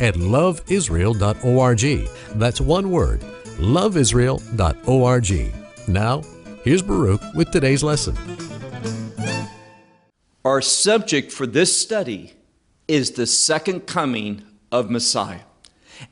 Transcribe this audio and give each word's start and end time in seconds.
at 0.00 0.14
loveisrael.org. 0.14 2.08
That's 2.38 2.60
one 2.60 2.90
word, 2.90 3.20
loveisrael.org. 3.58 5.54
Now, 5.88 6.22
here's 6.64 6.82
Baruch 6.82 7.22
with 7.34 7.50
today's 7.50 7.82
lesson. 7.82 8.16
Our 10.44 10.60
subject 10.60 11.30
for 11.32 11.46
this 11.46 11.76
study 11.76 12.34
is 12.88 13.12
the 13.12 13.26
second 13.26 13.86
coming 13.86 14.42
of 14.72 14.90
Messiah. 14.90 15.40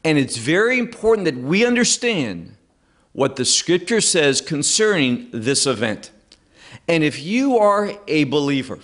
And 0.05 0.19
it's 0.19 0.36
very 0.36 0.78
important 0.78 1.24
that 1.24 1.36
we 1.36 1.66
understand 1.66 2.55
what 3.12 3.36
the 3.36 3.44
scripture 3.44 4.00
says 4.00 4.41
concerning 4.41 5.28
this 5.33 5.66
event. 5.66 6.10
And 6.86 7.02
if 7.02 7.20
you 7.20 7.58
are 7.58 7.92
a 8.06 8.24
believer, 8.24 8.78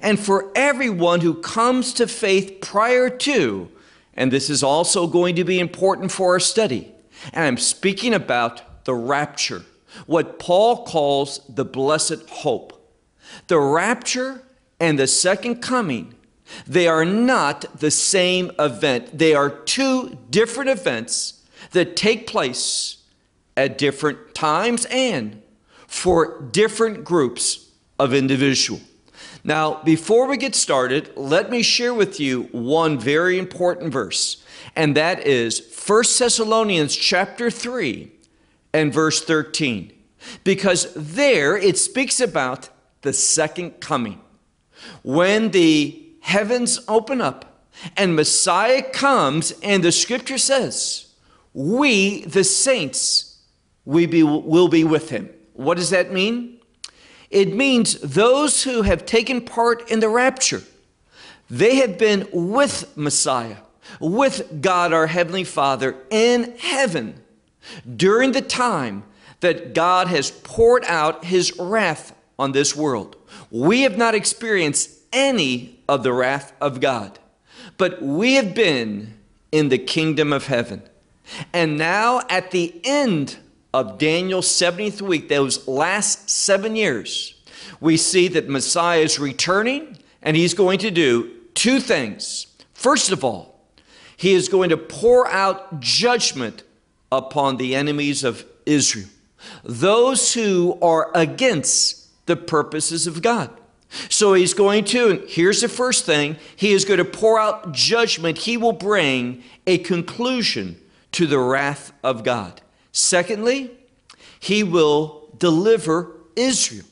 and 0.00 0.18
for 0.18 0.50
everyone 0.54 1.20
who 1.20 1.34
comes 1.34 1.92
to 1.94 2.06
faith 2.06 2.58
prior 2.60 3.08
to, 3.10 3.70
and 4.14 4.30
this 4.30 4.50
is 4.50 4.62
also 4.62 5.06
going 5.06 5.36
to 5.36 5.44
be 5.44 5.58
important 5.58 6.12
for 6.12 6.32
our 6.32 6.40
study, 6.40 6.92
and 7.32 7.44
I'm 7.44 7.56
speaking 7.56 8.14
about 8.14 8.84
the 8.84 8.94
rapture, 8.94 9.62
what 10.06 10.38
Paul 10.38 10.84
calls 10.84 11.40
the 11.48 11.64
blessed 11.64 12.28
hope. 12.28 12.76
The 13.46 13.58
rapture 13.58 14.42
and 14.78 14.98
the 14.98 15.06
second 15.06 15.56
coming, 15.56 16.14
they 16.66 16.88
are 16.88 17.04
not 17.04 17.78
the 17.78 17.90
same 17.90 18.50
event. 18.58 19.16
They 19.16 19.34
are 19.34 19.50
two 19.50 20.18
different 20.30 20.70
events 20.70 21.42
that 21.72 21.96
take 21.96 22.26
place 22.26 22.98
at 23.56 23.78
different 23.78 24.34
times 24.34 24.86
and 24.90 25.42
for 25.86 26.40
different 26.40 27.04
groups 27.04 27.70
of 27.98 28.14
individual. 28.14 28.80
Now, 29.42 29.82
before 29.82 30.26
we 30.26 30.36
get 30.36 30.54
started, 30.54 31.10
let 31.16 31.50
me 31.50 31.62
share 31.62 31.94
with 31.94 32.20
you 32.20 32.42
one 32.52 32.98
very 32.98 33.38
important 33.38 33.92
verse, 33.92 34.44
and 34.76 34.96
that 34.96 35.26
is 35.26 35.60
1 35.86 36.04
Thessalonians 36.18 36.94
chapter 36.94 37.50
3 37.50 38.12
and 38.72 38.92
verse 38.92 39.22
13. 39.22 39.92
Because 40.44 40.92
there 40.94 41.56
it 41.56 41.78
speaks 41.78 42.20
about 42.20 42.68
the 43.00 43.12
second 43.12 43.80
coming. 43.80 44.20
When 45.02 45.50
the 45.50 46.06
heavens 46.20 46.80
open 46.86 47.20
up 47.20 47.66
and 47.96 48.14
Messiah 48.14 48.82
comes, 48.82 49.52
and 49.62 49.82
the 49.82 49.92
scripture 49.92 50.38
says, 50.38 51.14
We, 51.54 52.24
the 52.24 52.44
saints, 52.44 53.38
we 53.84 54.04
be, 54.06 54.22
will 54.22 54.68
be 54.68 54.84
with 54.84 55.08
him. 55.08 55.30
What 55.54 55.78
does 55.78 55.90
that 55.90 56.12
mean? 56.12 56.59
It 57.30 57.54
means 57.54 57.94
those 58.00 58.64
who 58.64 58.82
have 58.82 59.06
taken 59.06 59.40
part 59.40 59.90
in 59.90 60.00
the 60.00 60.08
rapture, 60.08 60.62
they 61.48 61.76
have 61.76 61.98
been 61.98 62.28
with 62.32 62.96
Messiah, 62.96 63.58
with 64.00 64.60
God 64.60 64.92
our 64.92 65.06
Heavenly 65.06 65.44
Father 65.44 65.96
in 66.10 66.56
heaven 66.58 67.20
during 67.96 68.32
the 68.32 68.42
time 68.42 69.04
that 69.40 69.74
God 69.74 70.08
has 70.08 70.30
poured 70.30 70.84
out 70.84 71.24
his 71.24 71.56
wrath 71.58 72.14
on 72.38 72.52
this 72.52 72.74
world. 72.76 73.16
We 73.50 73.82
have 73.82 73.96
not 73.96 74.14
experienced 74.14 74.90
any 75.12 75.80
of 75.88 76.02
the 76.02 76.12
wrath 76.12 76.52
of 76.60 76.80
God, 76.80 77.18
but 77.76 78.02
we 78.02 78.34
have 78.34 78.54
been 78.54 79.14
in 79.50 79.68
the 79.68 79.78
kingdom 79.78 80.32
of 80.32 80.46
heaven. 80.46 80.82
And 81.52 81.78
now, 81.78 82.22
at 82.28 82.50
the 82.50 82.80
end 82.84 83.38
of 83.72 83.98
Daniel's 83.98 84.48
70th 84.48 85.00
week, 85.00 85.28
those 85.28 85.66
last 85.68 86.28
seven 86.28 86.76
years, 86.76 87.34
we 87.80 87.96
see 87.96 88.28
that 88.28 88.48
Messiah 88.48 89.00
is 89.00 89.18
returning 89.18 89.98
and 90.22 90.36
he's 90.36 90.54
going 90.54 90.78
to 90.80 90.90
do 90.90 91.30
two 91.54 91.80
things. 91.80 92.46
First 92.74 93.12
of 93.12 93.24
all, 93.24 93.60
he 94.16 94.34
is 94.34 94.48
going 94.48 94.70
to 94.70 94.76
pour 94.76 95.28
out 95.28 95.80
judgment 95.80 96.62
upon 97.10 97.56
the 97.56 97.74
enemies 97.74 98.22
of 98.22 98.44
Israel, 98.66 99.08
those 99.64 100.34
who 100.34 100.78
are 100.82 101.10
against 101.14 102.26
the 102.26 102.36
purposes 102.36 103.06
of 103.06 103.22
God. 103.22 103.50
So 104.08 104.34
he's 104.34 104.54
going 104.54 104.84
to, 104.84 105.10
and 105.10 105.20
here's 105.28 105.62
the 105.62 105.68
first 105.68 106.06
thing, 106.06 106.36
he 106.54 106.72
is 106.72 106.84
going 106.84 106.98
to 106.98 107.04
pour 107.04 107.40
out 107.40 107.72
judgment. 107.72 108.38
He 108.38 108.56
will 108.56 108.72
bring 108.72 109.42
a 109.66 109.78
conclusion 109.78 110.80
to 111.12 111.26
the 111.26 111.38
wrath 111.38 111.92
of 112.04 112.22
God. 112.22 112.60
Secondly, 112.92 113.70
he 114.38 114.62
will 114.62 115.28
deliver 115.38 116.16
Israel, 116.36 116.86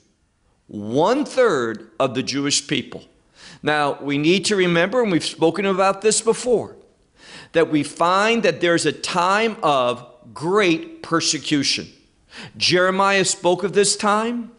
one 0.67 1.25
third 1.25 1.91
of 1.99 2.15
the 2.15 2.23
Jewish 2.23 2.67
people. 2.67 3.05
Now, 3.63 4.01
we 4.01 4.19
need 4.19 4.45
to 4.47 4.57
remember, 4.57 5.03
and 5.03 5.11
we've 5.11 5.25
spoken 5.25 5.67
about 5.67 6.03
this 6.03 6.21
before, 6.21 6.77
that 7.53 7.71
we 7.71 7.83
find 7.83 8.43
that 8.43 8.61
there's 8.61 8.87
a 8.87 8.93
time 8.93 9.57
of 9.63 10.07
great 10.33 11.03
persecution. 11.03 11.89
Jeremiah 12.57 13.25
spoke 13.25 13.65
of 13.65 13.73
this 13.73 13.97
time 13.97 14.53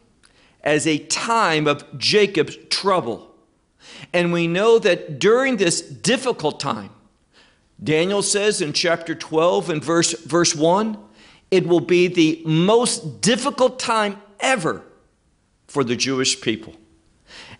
as 0.63 0.85
a 0.85 0.97
time 0.97 1.67
of 1.67 1.97
Jacob's 1.97 2.57
trouble. 2.69 3.33
And 4.13 4.33
we 4.33 4.47
know 4.47 4.79
that 4.79 5.19
during 5.19 5.57
this 5.57 5.81
difficult 5.81 6.59
time, 6.59 6.89
Daniel 7.81 8.21
says 8.21 8.61
in 8.61 8.73
chapter 8.73 9.15
12 9.15 9.69
and 9.69 9.83
verse, 9.83 10.13
verse 10.23 10.53
1, 10.53 10.97
it 11.51 11.67
will 11.67 11.79
be 11.79 12.07
the 12.07 12.41
most 12.45 13.21
difficult 13.21 13.79
time 13.79 14.21
ever 14.39 14.83
for 15.67 15.83
the 15.83 15.95
Jewish 15.95 16.41
people. 16.41 16.75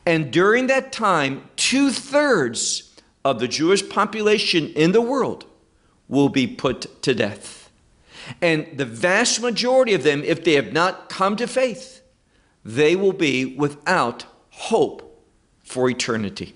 And 0.06 0.32
during 0.32 0.68
that 0.68 0.92
time, 0.92 1.50
two 1.56 1.92
thirds 1.92 3.00
of 3.24 3.40
the 3.40 3.48
Jewish 3.48 3.88
population 3.88 4.70
in 4.70 4.92
the 4.92 5.02
world 5.02 5.46
will 6.08 6.30
be 6.30 6.48
put 6.48 7.02
to 7.04 7.14
death. 7.14 7.70
And 8.42 8.68
the 8.78 8.86
vast 8.86 9.42
majority 9.42 9.94
of 9.94 10.04
them, 10.04 10.24
if 10.24 10.44
they 10.44 10.54
have 10.54 10.74
not 10.74 11.10
come 11.10 11.36
to 11.38 11.48
faith, 11.48 12.02
they 12.64 12.96
will 12.96 13.14
be 13.14 13.46
without 13.46 14.26
hope 14.50 15.24
for 15.64 15.90
eternity. 15.90 16.56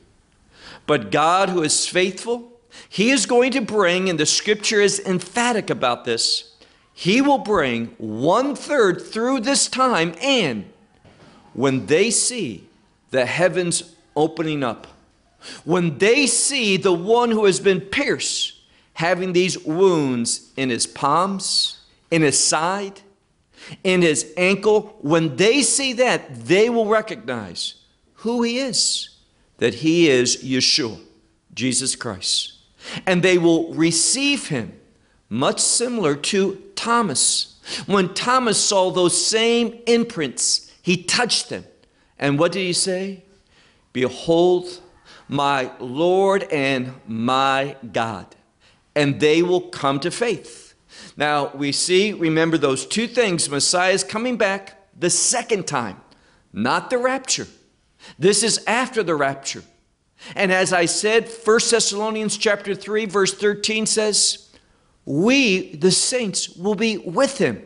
But 0.85 1.11
God, 1.11 1.49
who 1.49 1.63
is 1.63 1.87
faithful, 1.87 2.51
He 2.89 3.11
is 3.11 3.25
going 3.25 3.51
to 3.51 3.61
bring, 3.61 4.09
and 4.09 4.19
the 4.19 4.25
scripture 4.25 4.81
is 4.81 4.99
emphatic 4.99 5.69
about 5.69 6.05
this, 6.05 6.52
he 6.93 7.21
will 7.21 7.39
bring 7.39 7.87
one 7.97 8.55
third 8.55 9.01
through 9.01 9.41
this 9.41 9.67
time, 9.67 10.13
and 10.21 10.65
when 11.53 11.87
they 11.87 12.11
see 12.11 12.67
the 13.11 13.25
heavens 13.25 13.95
opening 14.15 14.63
up, 14.63 14.87
when 15.65 15.97
they 15.97 16.25
see 16.27 16.77
the 16.77 16.93
one 16.93 17.31
who 17.31 17.45
has 17.45 17.59
been 17.59 17.81
pierced 17.81 18.59
having 18.93 19.33
these 19.33 19.57
wounds 19.65 20.51
in 20.55 20.69
his 20.69 20.85
palms, 20.85 21.79
in 22.11 22.21
his 22.21 22.41
side, 22.41 23.01
in 23.83 24.01
his 24.01 24.31
ankle, 24.37 24.97
when 25.01 25.35
they 25.35 25.61
see 25.61 25.93
that, 25.93 26.45
they 26.45 26.69
will 26.69 26.85
recognize 26.85 27.75
who 28.15 28.43
he 28.43 28.59
is, 28.59 29.09
that 29.57 29.75
he 29.75 30.09
is 30.09 30.43
Yeshua, 30.43 30.99
Jesus 31.53 31.95
Christ. 31.95 32.53
And 33.07 33.23
they 33.23 33.37
will 33.37 33.73
receive 33.73 34.47
him 34.49 34.73
much 35.33 35.59
similar 35.59 36.15
to 36.15 36.61
Thomas. 36.75 37.59
When 37.87 38.13
Thomas 38.13 38.63
saw 38.63 38.91
those 38.91 39.19
same 39.19 39.79
imprints, 39.87 40.71
he 40.83 41.01
touched 41.03 41.49
them. 41.49 41.65
And 42.19 42.37
what 42.37 42.51
did 42.51 42.59
he 42.59 42.73
say? 42.73 43.23
Behold, 43.93 44.79
my 45.27 45.71
Lord 45.79 46.43
and 46.51 46.93
my 47.07 47.75
God. 47.91 48.27
And 48.95 49.19
they 49.19 49.41
will 49.41 49.61
come 49.61 49.99
to 50.01 50.11
faith. 50.11 50.75
Now, 51.17 51.51
we 51.55 51.71
see, 51.71 52.13
remember 52.13 52.59
those 52.59 52.85
two 52.85 53.07
things 53.07 53.49
Messiah 53.49 53.91
is 53.91 54.03
coming 54.03 54.37
back 54.37 54.79
the 54.99 55.09
second 55.09 55.65
time, 55.65 55.99
not 56.53 56.91
the 56.91 56.99
rapture. 56.99 57.47
This 58.19 58.43
is 58.43 58.63
after 58.67 59.01
the 59.01 59.15
rapture. 59.15 59.63
And 60.35 60.51
as 60.51 60.71
I 60.71 60.85
said, 60.85 61.27
1 61.27 61.59
Thessalonians 61.71 62.37
chapter 62.37 62.75
3 62.75 63.05
verse 63.05 63.33
13 63.33 63.87
says, 63.87 64.52
we, 65.05 65.75
the 65.75 65.91
saints, 65.91 66.55
will 66.55 66.75
be 66.75 66.97
with 66.97 67.37
him. 67.37 67.61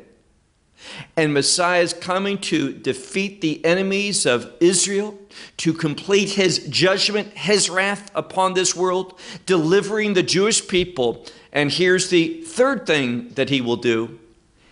And 1.16 1.34
Messiah 1.34 1.81
is 1.81 1.94
coming 1.94 2.38
to 2.39 2.72
defeat 2.72 3.42
the 3.42 3.63
enemies 3.66 4.25
of 4.25 4.51
Israel. 4.60 5.18
to 5.57 5.74
complete 5.74 6.30
his 6.30 6.68
judgment, 6.68 7.28
his 7.38 7.69
wrath 7.69 8.10
upon 8.16 8.54
this 8.54 8.75
world, 8.75 9.19
delivering 9.45 10.13
the 10.13 10.24
Jewish 10.24 10.68
people. 10.68 11.25
And 11.51 11.72
here's 11.72 12.10
the 12.10 12.42
third 12.42 12.86
thing 12.86 13.30
that 13.36 13.50
he 13.50 13.62
will 13.62 13.78
do 13.78 14.19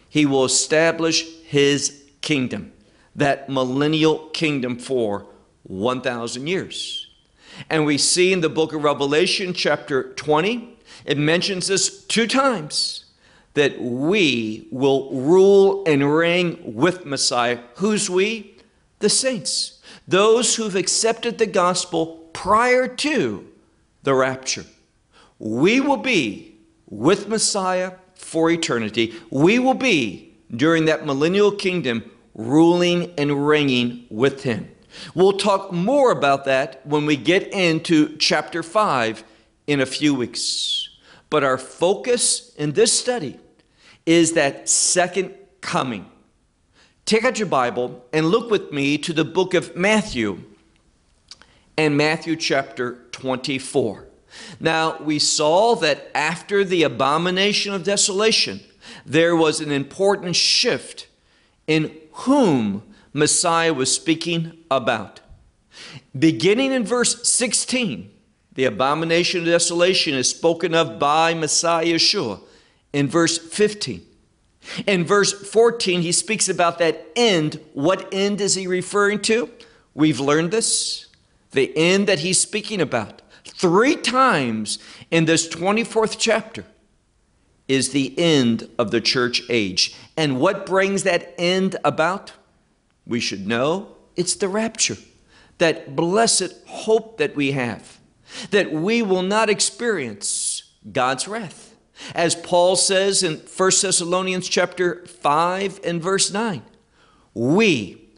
he 0.10 0.26
will 0.26 0.46
establish 0.46 1.26
his 1.44 2.04
kingdom, 2.22 2.72
that 3.16 3.50
millennial 3.50 4.30
kingdom 4.30 4.80
for 4.80 5.26
1,000 5.64 6.48
years. 6.48 7.08
And 7.70 7.86
we 7.86 7.98
see 7.98 8.32
in 8.32 8.42
the 8.42 8.50
book 8.50 8.74
of 8.74 8.84
Revelation, 8.84 9.54
chapter 9.54 10.14
20, 10.14 10.75
it 11.06 11.18
mentions 11.18 11.68
this 11.68 12.04
two 12.06 12.28
times 12.28 13.06
that 13.54 13.80
we 13.80 14.68
will 14.72 15.12
rule 15.12 15.84
and 15.86 16.14
reign 16.14 16.60
with 16.64 17.06
Messiah. 17.06 17.60
Who's 17.76 18.10
we? 18.10 18.58
The 19.00 19.10
saints, 19.10 19.80
those 20.08 20.56
who've 20.56 20.76
accepted 20.76 21.38
the 21.38 21.46
gospel 21.46 22.30
prior 22.34 22.88
to 22.88 23.48
the 24.04 24.14
rapture. 24.14 24.66
We 25.40 25.80
will 25.80 25.98
be 25.98 26.56
with 26.90 27.28
Messiah 27.28 27.94
for 28.16 28.50
eternity. 28.50 29.14
We 29.30 29.60
will 29.60 29.74
be, 29.74 30.34
during 30.56 30.86
that 30.86 31.06
millennial 31.06 31.52
kingdom, 31.52 32.10
ruling 32.34 33.14
and 33.18 33.48
reigning 33.48 34.06
with 34.10 34.44
him. 34.44 34.70
We'll 35.14 35.38
talk 35.38 35.72
more 35.72 36.12
about 36.12 36.46
that 36.46 36.86
when 36.86 37.06
we 37.06 37.16
get 37.16 37.54
into 37.54 38.18
chapter 38.18 38.64
5 38.64 39.24
in 39.68 39.82
a 39.82 39.86
few 39.86 40.14
weeks. 40.16 40.85
But 41.36 41.44
our 41.44 41.58
focus 41.58 42.56
in 42.56 42.72
this 42.72 42.98
study 42.98 43.38
is 44.06 44.32
that 44.36 44.70
second 44.70 45.34
coming. 45.60 46.10
Take 47.06 47.26
out 47.26 47.40
your 47.40 47.50
Bible 47.50 48.06
and 48.14 48.28
look 48.28 48.50
with 48.50 48.72
me 48.72 48.98
to 49.00 49.12
the 49.12 49.26
book 49.26 49.54
of 49.54 49.76
Matthew 49.76 50.42
and 51.76 51.98
Matthew 51.98 52.38
chapter 52.38 53.00
24. 53.12 54.08
Now, 54.62 54.98
we 55.00 55.20
saw 55.20 55.76
that 55.76 56.10
after 56.16 56.64
the 56.64 56.84
abomination 56.84 57.74
of 57.74 57.84
desolation, 57.84 58.62
there 59.06 59.36
was 59.36 59.60
an 59.60 59.72
important 59.72 60.38
shift 60.38 61.08
in 61.68 61.92
whom 62.14 62.82
Messiah 63.12 63.74
was 63.74 63.94
speaking 63.94 64.58
about. 64.72 65.20
Beginning 66.18 66.72
in 66.72 66.86
verse 66.86 67.28
16, 67.28 68.10
the 68.56 68.66
abomination 68.66 69.42
of 69.42 69.46
desolation 69.46 70.14
is 70.14 70.30
spoken 70.30 70.74
of 70.74 71.00
by 71.00 71.34
Messiah 71.34 71.86
Yeshua 71.86 72.40
in 72.94 73.08
verse 73.08 73.38
15. 73.38 74.06
In 74.88 75.06
verse 75.06 75.32
14, 75.32 76.02
he 76.02 76.12
speaks 76.12 76.50
about 76.50 76.80
that 76.80 77.06
end. 77.16 77.60
What 77.74 78.12
end 78.12 78.42
is 78.42 78.56
he 78.56 78.66
referring 78.66 79.22
to? 79.24 79.50
We've 79.94 80.20
learned 80.20 80.52
this. 80.52 81.08
The 81.52 81.72
end 81.78 82.08
that 82.08 82.20
he's 82.20 82.40
speaking 82.40 82.82
about 82.82 83.22
three 83.46 83.96
times 83.96 84.80
in 85.12 85.26
this 85.26 85.48
24th 85.48 86.18
chapter 86.18 86.66
is 87.68 87.92
the 87.92 88.18
end 88.18 88.68
of 88.80 88.92
the 88.92 89.02
church 89.02 89.44
age. 89.50 89.96
And 90.18 90.40
what 90.40 90.66
brings 90.66 91.04
that 91.04 91.34
end 91.38 91.76
about? 91.84 92.34
we 93.06 93.20
should 93.20 93.48
know 93.48 93.96
it's 94.16 94.36
the 94.36 94.48
rapture, 94.48 94.98
that 95.58 95.96
blessed 95.96 96.54
hope 96.66 97.18
that 97.18 97.36
we 97.36 97.52
have, 97.52 98.00
that 98.52 98.72
we 98.72 99.02
will 99.02 99.22
not 99.22 99.50
experience 99.50 100.64
God's 100.92 101.28
wrath. 101.28 101.76
As 102.14 102.36
Paul 102.36 102.76
says 102.76 103.24
in 103.24 103.38
1 103.38 103.72
Thessalonians 103.82 104.48
chapter 104.48 105.06
5 105.06 105.80
and 105.84 106.02
verse 106.02 106.32
9, 106.32 106.62
we, 107.34 108.10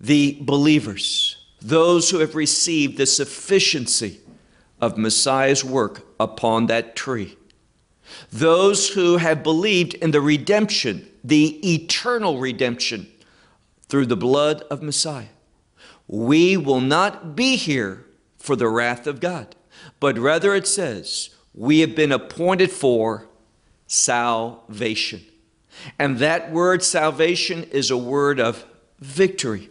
the 0.00 0.38
believers, 0.40 1.36
those 1.60 2.10
who 2.10 2.18
have 2.18 2.34
received 2.34 2.96
the 2.96 3.06
sufficiency 3.06 4.20
of 4.80 4.98
Messiah's 4.98 5.64
work 5.64 6.06
upon 6.20 6.66
that 6.66 6.94
tree, 6.94 7.36
those 8.30 8.90
who 8.90 9.16
have 9.16 9.42
believed 9.42 9.94
in 9.94 10.10
the 10.10 10.20
redemption, 10.20 11.08
the 11.22 11.74
eternal 11.74 12.38
redemption 12.38 13.10
through 13.88 14.06
the 14.06 14.16
blood 14.16 14.62
of 14.70 14.82
Messiah. 14.82 15.26
We 16.06 16.56
will 16.56 16.80
not 16.80 17.34
be 17.34 17.56
here 17.56 18.04
for 18.44 18.56
the 18.56 18.68
wrath 18.68 19.06
of 19.06 19.20
God, 19.20 19.56
but 20.00 20.18
rather 20.18 20.54
it 20.54 20.66
says, 20.66 21.30
we 21.54 21.80
have 21.80 21.96
been 21.96 22.12
appointed 22.12 22.70
for 22.70 23.26
salvation. 23.86 25.24
And 25.98 26.18
that 26.18 26.52
word 26.52 26.82
salvation 26.82 27.64
is 27.64 27.90
a 27.90 27.96
word 27.96 28.38
of 28.38 28.66
victory. 28.98 29.70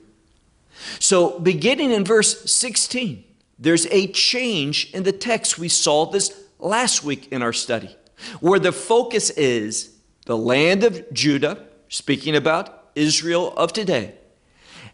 So, 0.97 1.39
beginning 1.39 1.91
in 1.91 2.03
verse 2.03 2.51
16, 2.51 3.23
there's 3.59 3.85
a 3.91 4.07
change 4.07 4.89
in 4.91 5.03
the 5.03 5.11
text. 5.11 5.59
We 5.59 5.69
saw 5.69 6.07
this 6.07 6.35
last 6.57 7.03
week 7.03 7.31
in 7.31 7.43
our 7.43 7.53
study, 7.53 7.95
where 8.39 8.59
the 8.59 8.71
focus 8.71 9.29
is 9.29 9.95
the 10.25 10.35
land 10.35 10.83
of 10.83 11.13
Judah, 11.13 11.63
speaking 11.89 12.35
about 12.35 12.89
Israel 12.95 13.53
of 13.55 13.71
today, 13.71 14.15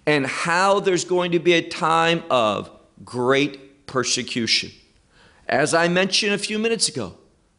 and 0.05 0.27
how 0.27 0.81
there's 0.81 1.05
going 1.05 1.31
to 1.31 1.39
be 1.39 1.53
a 1.53 1.61
time 1.61 2.23
of 2.29 2.69
great 3.05 3.68
persecution. 3.89 4.71
As 5.47 5.73
I 5.73 5.87
mentioned 5.87 6.33
a 6.33 6.37
few 6.37 6.59
minutes 6.59 6.87
ago, 6.87 7.15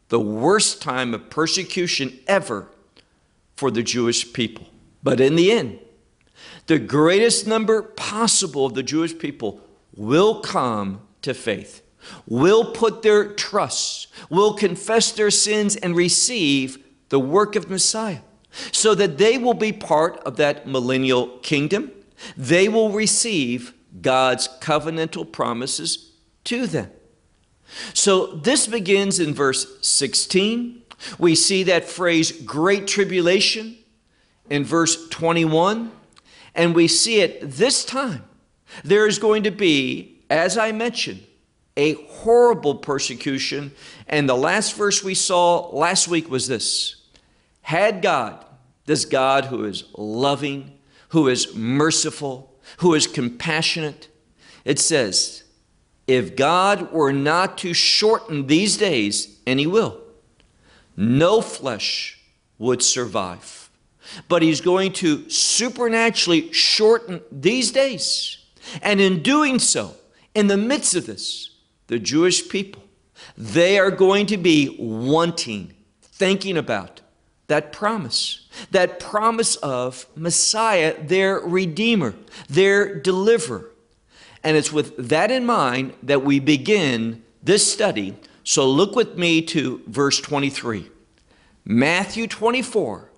the 0.07 0.19
worst 0.19 0.81
time 0.81 1.13
of 1.13 1.29
persecution 1.29 2.17
ever 2.25 2.69
for 3.57 3.69
the 3.69 3.83
Jewish 3.83 4.31
people. 4.31 4.69
But 5.03 5.19
in 5.19 5.35
the 5.35 5.51
end, 5.51 5.79
the 6.67 6.79
greatest 6.79 7.47
number 7.47 7.81
possible 7.81 8.65
of 8.65 8.75
the 8.75 8.81
Jewish 8.81 9.17
people 9.19 9.59
will 9.93 10.39
come 10.39 11.01
to 11.21 11.33
faith, 11.33 11.81
will 12.25 12.71
put 12.71 13.01
their 13.01 13.33
trust, 13.33 14.07
will 14.29 14.53
confess 14.53 15.11
their 15.11 15.31
sins 15.31 15.75
and 15.75 15.97
receive 15.97 16.77
the 17.09 17.19
work 17.19 17.57
of 17.57 17.69
Messiah 17.69 18.19
so 18.71 18.95
that 18.95 19.17
they 19.17 19.37
will 19.37 19.53
be 19.53 19.73
part 19.73 20.17
of 20.19 20.37
that 20.37 20.65
millennial 20.65 21.39
kingdom. 21.39 21.91
They 22.37 22.69
will 22.69 22.91
receive 22.93 23.73
God's 24.01 24.47
covenantal 24.61 25.29
promises 25.29 26.10
to 26.45 26.67
them. 26.67 26.91
So 27.93 28.27
this 28.27 28.67
begins 28.67 29.19
in 29.19 29.33
verse 29.33 29.79
16. 29.81 30.81
We 31.17 31.35
see 31.35 31.63
that 31.63 31.85
phrase, 31.85 32.31
great 32.31 32.87
tribulation, 32.87 33.77
in 34.49 34.65
verse 34.65 35.07
21. 35.09 35.91
And 36.53 36.75
we 36.75 36.87
see 36.87 37.21
it 37.21 37.39
this 37.41 37.85
time. 37.85 38.23
There 38.83 39.07
is 39.07 39.17
going 39.17 39.43
to 39.43 39.51
be, 39.51 40.19
as 40.29 40.57
I 40.57 40.73
mentioned, 40.73 41.25
a 41.77 41.93
horrible 41.93 42.75
persecution. 42.75 43.71
And 44.07 44.27
the 44.27 44.35
last 44.35 44.75
verse 44.75 45.03
we 45.03 45.15
saw 45.15 45.69
last 45.69 46.07
week 46.07 46.29
was 46.29 46.47
this 46.47 46.97
had 47.61 48.01
God, 48.01 48.43
this 48.85 49.05
God 49.05 49.45
who 49.45 49.63
is 49.63 49.85
loving, 49.95 50.77
who 51.09 51.29
is 51.29 51.55
merciful, 51.55 52.53
who 52.77 52.93
is 52.93 53.07
compassionate, 53.07 54.09
it 54.65 54.79
says, 54.79 55.43
if 56.07 56.35
God 56.35 56.91
were 56.91 57.13
not 57.13 57.57
to 57.59 57.73
shorten 57.73 58.47
these 58.47 58.77
days, 58.77 59.39
and 59.45 59.59
He 59.59 59.67
will, 59.67 59.99
no 60.97 61.41
flesh 61.41 62.19
would 62.57 62.83
survive. 62.83 63.69
But 64.27 64.41
He's 64.41 64.61
going 64.61 64.93
to 64.93 65.29
supernaturally 65.29 66.51
shorten 66.51 67.21
these 67.31 67.71
days. 67.71 68.37
And 68.81 68.99
in 68.99 69.23
doing 69.23 69.59
so, 69.59 69.95
in 70.35 70.47
the 70.47 70.57
midst 70.57 70.95
of 70.95 71.05
this, 71.05 71.55
the 71.87 71.99
Jewish 71.99 72.47
people, 72.49 72.83
they 73.37 73.79
are 73.79 73.91
going 73.91 74.25
to 74.27 74.37
be 74.37 74.75
wanting, 74.79 75.73
thinking 76.01 76.57
about, 76.57 77.01
that 77.47 77.73
promise, 77.73 78.47
that 78.71 78.99
promise 78.99 79.57
of 79.57 80.05
Messiah, 80.15 80.95
their 81.03 81.39
Redeemer, 81.39 82.15
their 82.49 82.95
Deliverer. 82.95 83.71
And 84.43 84.57
it's 84.57 84.71
with 84.71 84.95
that 85.09 85.31
in 85.31 85.45
mind 85.45 85.93
that 86.03 86.23
we 86.23 86.39
begin 86.39 87.23
this 87.43 87.71
study. 87.71 88.15
So 88.43 88.67
look 88.69 88.95
with 88.95 89.17
me 89.17 89.41
to 89.43 89.81
verse 89.87 90.19
23. 90.19 90.89
Matthew 91.63 92.27
24 92.27 93.09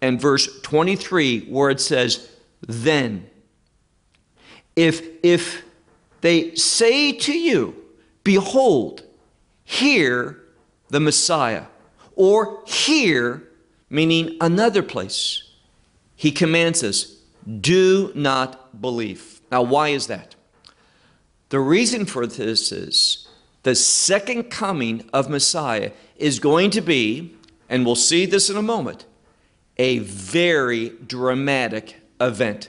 and 0.00 0.20
verse 0.20 0.60
23, 0.62 1.46
where 1.46 1.70
it 1.70 1.80
says, 1.80 2.28
Then, 2.60 3.30
if, 4.74 5.02
if 5.22 5.64
they 6.20 6.54
say 6.56 7.12
to 7.12 7.32
you, 7.32 7.84
Behold, 8.24 9.02
hear 9.64 10.40
the 10.88 11.00
Messiah, 11.00 11.66
or 12.16 12.62
hear 12.66 13.42
meaning 13.90 14.36
another 14.40 14.82
place. 14.82 15.42
He 16.16 16.32
commands 16.32 16.82
us, 16.82 17.16
do 17.60 18.10
not 18.14 18.80
believe. 18.80 19.42
Now, 19.50 19.62
why 19.62 19.88
is 19.88 20.06
that? 20.06 20.34
The 21.50 21.60
reason 21.60 22.06
for 22.06 22.26
this 22.26 22.72
is 22.72 23.28
the 23.62 23.74
second 23.74 24.44
coming 24.44 25.08
of 25.12 25.28
Messiah 25.28 25.92
is 26.16 26.38
going 26.38 26.70
to 26.70 26.80
be, 26.80 27.34
and 27.68 27.84
we'll 27.84 27.96
see 27.96 28.26
this 28.26 28.50
in 28.50 28.56
a 28.56 28.62
moment, 28.62 29.06
a 29.76 29.98
very 29.98 30.90
dramatic 31.06 32.00
event. 32.20 32.68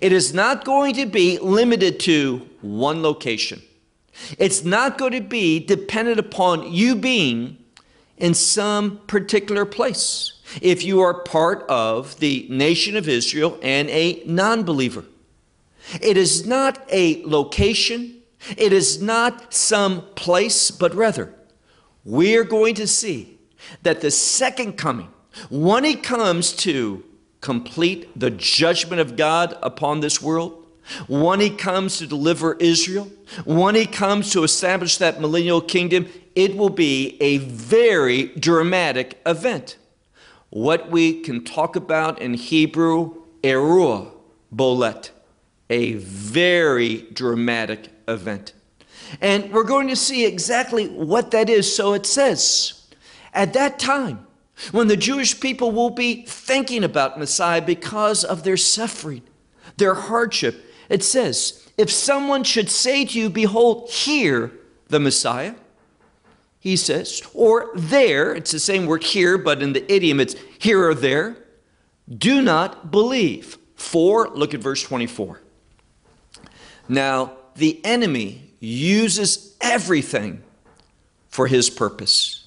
It 0.00 0.12
is 0.12 0.32
not 0.32 0.64
going 0.64 0.94
to 0.94 1.06
be 1.06 1.38
limited 1.38 2.00
to 2.00 2.48
one 2.60 3.02
location. 3.02 3.62
It's 4.38 4.64
not 4.64 4.98
going 4.98 5.12
to 5.12 5.20
be 5.20 5.58
dependent 5.58 6.18
upon 6.18 6.72
you 6.72 6.94
being 6.94 7.58
in 8.18 8.34
some 8.34 8.98
particular 9.06 9.64
place 9.64 10.34
if 10.60 10.84
you 10.84 11.00
are 11.00 11.14
part 11.14 11.64
of 11.68 12.18
the 12.20 12.46
nation 12.50 12.96
of 12.96 13.08
Israel 13.08 13.58
and 13.62 13.88
a 13.90 14.22
non 14.26 14.62
believer. 14.62 15.04
It 16.00 16.16
is 16.16 16.46
not 16.46 16.84
a 16.90 17.22
location, 17.24 18.22
it 18.56 18.72
is 18.72 19.00
not 19.02 19.52
some 19.52 20.02
place, 20.14 20.70
but 20.70 20.94
rather, 20.94 21.34
we 22.04 22.36
are 22.36 22.44
going 22.44 22.74
to 22.76 22.86
see 22.86 23.38
that 23.82 24.00
the 24.00 24.10
second 24.10 24.74
coming, 24.74 25.08
when 25.50 25.84
he 25.84 25.94
comes 25.94 26.52
to 26.52 27.04
complete 27.40 28.08
the 28.18 28.30
judgment 28.30 29.00
of 29.00 29.16
God 29.16 29.56
upon 29.62 30.00
this 30.00 30.20
world, 30.20 30.66
when 31.08 31.40
he 31.40 31.50
comes 31.50 31.98
to 31.98 32.06
deliver 32.06 32.54
Israel, 32.54 33.10
when 33.44 33.74
he 33.74 33.86
comes 33.86 34.32
to 34.32 34.42
establish 34.42 34.98
that 34.98 35.20
millennial 35.20 35.60
kingdom, 35.60 36.08
it 36.34 36.56
will 36.56 36.70
be 36.70 37.16
a 37.20 37.38
very 37.38 38.26
dramatic 38.28 39.20
event. 39.24 39.76
What 40.50 40.90
we 40.90 41.20
can 41.20 41.44
talk 41.44 41.76
about 41.76 42.20
in 42.20 42.34
Hebrew, 42.34 43.22
Erua 43.42 44.10
Bolet, 44.54 45.10
a 45.70 45.94
very 45.94 47.02
dramatic 47.12 47.88
event. 48.08 48.52
And 49.20 49.52
we're 49.52 49.64
going 49.64 49.88
to 49.88 49.96
see 49.96 50.24
exactly 50.24 50.88
what 50.88 51.30
that 51.32 51.48
is. 51.48 51.74
So 51.74 51.92
it 51.92 52.06
says, 52.06 52.86
at 53.34 53.52
that 53.54 53.78
time, 53.78 54.26
when 54.70 54.88
the 54.88 54.96
Jewish 54.96 55.40
people 55.40 55.72
will 55.72 55.90
be 55.90 56.24
thinking 56.26 56.84
about 56.84 57.18
Messiah 57.18 57.62
because 57.62 58.24
of 58.24 58.44
their 58.44 58.56
suffering, 58.56 59.22
their 59.76 59.94
hardship, 59.94 60.64
it 60.88 61.02
says, 61.02 61.68
if 61.78 61.90
someone 61.90 62.44
should 62.44 62.70
say 62.70 63.04
to 63.04 63.18
you, 63.18 63.30
Behold, 63.30 63.90
here 63.90 64.52
the 64.88 65.00
Messiah, 65.00 65.54
he 66.60 66.76
says, 66.76 67.22
or 67.34 67.70
there, 67.74 68.34
it's 68.34 68.52
the 68.52 68.60
same 68.60 68.86
word 68.86 69.02
here, 69.02 69.36
but 69.36 69.62
in 69.62 69.72
the 69.72 69.92
idiom 69.92 70.20
it's 70.20 70.36
here 70.58 70.86
or 70.86 70.94
there, 70.94 71.36
do 72.08 72.40
not 72.40 72.90
believe. 72.92 73.58
For, 73.74 74.28
look 74.28 74.54
at 74.54 74.60
verse 74.60 74.80
24. 74.80 75.41
Now, 76.88 77.32
the 77.54 77.80
enemy 77.84 78.50
uses 78.60 79.56
everything 79.60 80.42
for 81.28 81.46
his 81.46 81.70
purpose. 81.70 82.44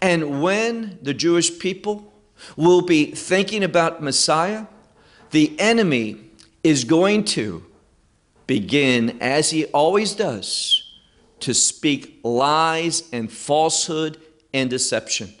And 0.00 0.42
when 0.42 0.98
the 1.02 1.14
Jewish 1.14 1.58
people 1.58 2.12
will 2.56 2.82
be 2.82 3.06
thinking 3.06 3.62
about 3.62 4.02
Messiah, 4.02 4.66
the 5.30 5.58
enemy 5.58 6.16
is 6.64 6.84
going 6.84 7.24
to 7.24 7.64
begin, 8.46 9.18
as 9.20 9.50
he 9.50 9.66
always 9.66 10.14
does, 10.14 10.82
to 11.40 11.54
speak 11.54 12.20
lies 12.24 13.08
and 13.12 13.30
falsehood 13.30 14.18
and 14.52 14.70
deception. 14.70 15.32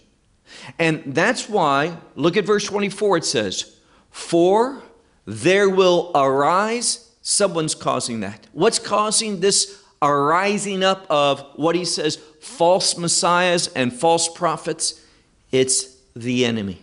And 0.78 1.02
that's 1.14 1.48
why, 1.48 1.96
look 2.14 2.36
at 2.36 2.44
verse 2.44 2.64
24, 2.64 3.18
it 3.18 3.24
says, 3.24 3.76
For 4.10 4.82
there 5.24 5.68
will 5.68 6.10
arise, 6.14 7.07
someone's 7.28 7.74
causing 7.74 8.20
that. 8.20 8.46
What's 8.52 8.78
causing 8.78 9.40
this 9.40 9.82
arising 10.00 10.82
up 10.82 11.06
of 11.10 11.40
what 11.56 11.74
he 11.74 11.84
says, 11.84 12.16
false 12.40 12.96
messiahs 12.96 13.68
and 13.68 13.92
false 13.92 14.28
prophets? 14.28 15.04
It's 15.52 15.94
the 16.16 16.46
enemy. 16.46 16.80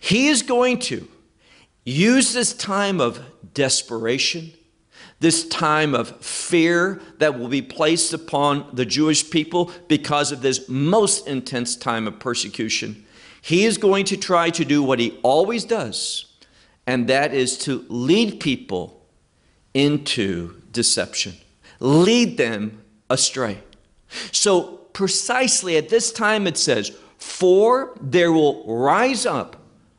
He 0.00 0.28
is 0.28 0.40
going 0.40 0.78
to 0.80 1.06
use 1.84 2.32
this 2.32 2.54
time 2.54 2.98
of 2.98 3.20
desperation, 3.52 4.54
this 5.20 5.46
time 5.48 5.94
of 5.94 6.18
fear 6.24 7.02
that 7.18 7.38
will 7.38 7.48
be 7.48 7.60
placed 7.60 8.14
upon 8.14 8.66
the 8.72 8.86
Jewish 8.86 9.28
people 9.28 9.70
because 9.86 10.32
of 10.32 10.40
this 10.40 10.66
most 10.66 11.28
intense 11.28 11.76
time 11.76 12.06
of 12.06 12.18
persecution. 12.18 13.04
He 13.42 13.66
is 13.66 13.76
going 13.76 14.06
to 14.06 14.16
try 14.16 14.48
to 14.48 14.64
do 14.64 14.82
what 14.82 14.98
he 14.98 15.18
always 15.22 15.66
does, 15.66 16.24
and 16.86 17.06
that 17.08 17.34
is 17.34 17.58
to 17.58 17.84
lead 17.90 18.40
people 18.40 19.03
into 19.74 20.62
deception, 20.72 21.34
lead 21.80 22.38
them 22.38 22.82
astray. 23.10 23.58
So, 24.32 24.78
precisely 24.92 25.76
at 25.76 25.88
this 25.88 26.12
time, 26.12 26.46
it 26.46 26.56
says, 26.56 26.96
For 27.18 27.96
there 28.00 28.32
will 28.32 28.64
rise 28.66 29.26
up 29.26 29.56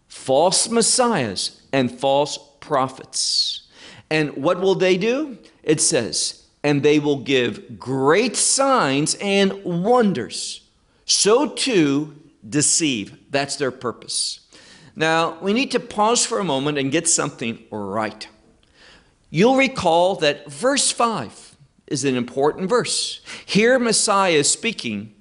false 0.08 0.70
messiahs 0.70 1.62
and 1.74 1.92
false 1.92 2.40
prophets. 2.62 3.68
And 4.10 4.36
what 4.38 4.62
will 4.62 4.76
they 4.76 4.98
do? 4.98 5.38
It 5.64 5.82
says, 5.82 6.46
and 6.64 6.82
they 6.82 7.00
will 7.00 7.20
give 7.20 7.78
great 7.78 8.36
signs 8.36 9.16
and 9.22 9.64
wonders. 9.64 10.62
So 11.06 11.50
to 11.50 12.16
deceive. 12.48 13.18
That's 13.30 13.58
their 13.58 13.72
purpose. 13.72 14.40
Now, 14.96 15.38
we 15.42 15.54
need 15.54 15.72
to 15.72 15.80
pause 15.80 16.26
for 16.26 16.40
a 16.40 16.44
moment 16.44 16.78
and 16.78 16.92
get 16.92 17.08
something 17.08 17.64
right. 17.70 18.28
You'll 19.36 19.58
recall 19.58 20.16
that 20.16 20.50
verse 20.50 20.92
5 20.92 21.58
is 21.88 22.06
an 22.06 22.16
important 22.16 22.70
verse. 22.70 23.20
Here, 23.46 23.78
Messiah 23.78 24.32
is 24.32 24.50
speaking 24.50 25.14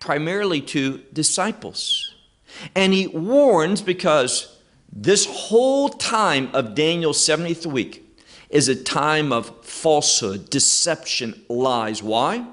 primarily 0.00 0.60
to 0.62 1.04
disciples. 1.12 2.12
And 2.74 2.92
he 2.92 3.06
warns 3.06 3.80
because 3.80 4.58
this 4.90 5.24
whole 5.24 5.88
time 5.88 6.50
of 6.52 6.74
Daniel's 6.74 7.18
70th 7.18 7.64
week 7.64 8.04
is 8.48 8.68
a 8.68 8.74
time 8.74 9.30
of 9.30 9.64
falsehood, 9.64 10.50
deception, 10.50 11.40
lies. 11.48 12.02
Why? 12.02 12.44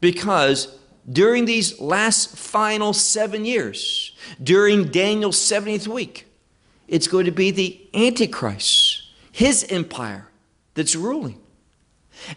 Because 0.00 0.78
during 1.10 1.46
these 1.46 1.80
last 1.80 2.36
final 2.36 2.92
seven 2.92 3.44
years, 3.44 4.16
during 4.40 4.92
Daniel's 4.92 5.38
70th 5.38 5.88
week, 5.88 6.28
it's 6.86 7.08
going 7.08 7.24
to 7.24 7.32
be 7.32 7.50
the 7.50 7.88
Antichrist, 7.92 9.02
his 9.32 9.66
empire, 9.70 10.28
that's 10.76 10.94
ruling. 10.94 11.40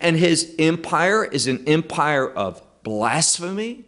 And 0.02 0.18
his 0.18 0.56
empire 0.58 1.24
is 1.24 1.46
an 1.46 1.64
empire 1.68 2.28
of 2.28 2.62
blasphemy 2.84 3.86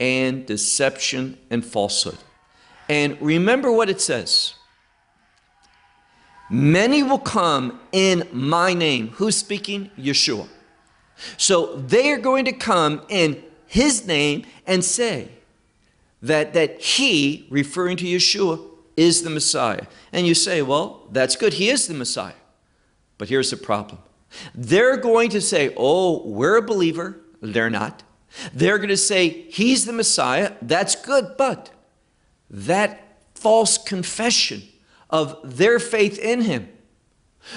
and 0.00 0.46
deception 0.46 1.36
and 1.50 1.64
falsehood. 1.64 2.16
And 2.88 3.20
remember 3.20 3.70
what 3.70 3.90
it 3.90 4.00
says 4.00 4.54
Many 6.50 7.04
will 7.04 7.20
come 7.20 7.78
in 7.92 8.26
my 8.32 8.74
name. 8.74 9.08
Who's 9.10 9.36
speaking? 9.36 9.90
Yeshua. 9.96 10.48
So 11.36 11.76
they 11.76 12.10
are 12.10 12.18
going 12.18 12.44
to 12.46 12.52
come 12.52 13.02
in 13.08 13.42
his 13.66 14.04
name 14.04 14.44
and 14.66 14.84
say 14.84 15.28
that, 16.22 16.54
that 16.54 16.80
he, 16.80 17.46
referring 17.50 17.96
to 17.98 18.04
Yeshua, 18.04 18.60
is 18.96 19.22
the 19.22 19.30
Messiah. 19.30 19.86
And 20.12 20.26
you 20.26 20.34
say, 20.34 20.60
well, 20.60 21.06
that's 21.12 21.36
good. 21.36 21.54
He 21.54 21.68
is 21.68 21.86
the 21.86 21.94
Messiah. 21.94 22.34
But 23.20 23.28
here's 23.28 23.50
the 23.50 23.58
problem. 23.58 23.98
They're 24.54 24.96
going 24.96 25.28
to 25.28 25.42
say, 25.42 25.74
oh, 25.76 26.26
we're 26.26 26.56
a 26.56 26.62
believer. 26.62 27.20
They're 27.42 27.68
not. 27.68 28.02
They're 28.54 28.78
going 28.78 28.88
to 28.88 28.96
say, 28.96 29.28
he's 29.50 29.84
the 29.84 29.92
Messiah. 29.92 30.54
That's 30.62 30.96
good. 30.96 31.36
But 31.36 31.68
that 32.48 33.18
false 33.34 33.76
confession 33.76 34.62
of 35.10 35.38
their 35.44 35.78
faith 35.78 36.18
in 36.18 36.40
him, 36.40 36.70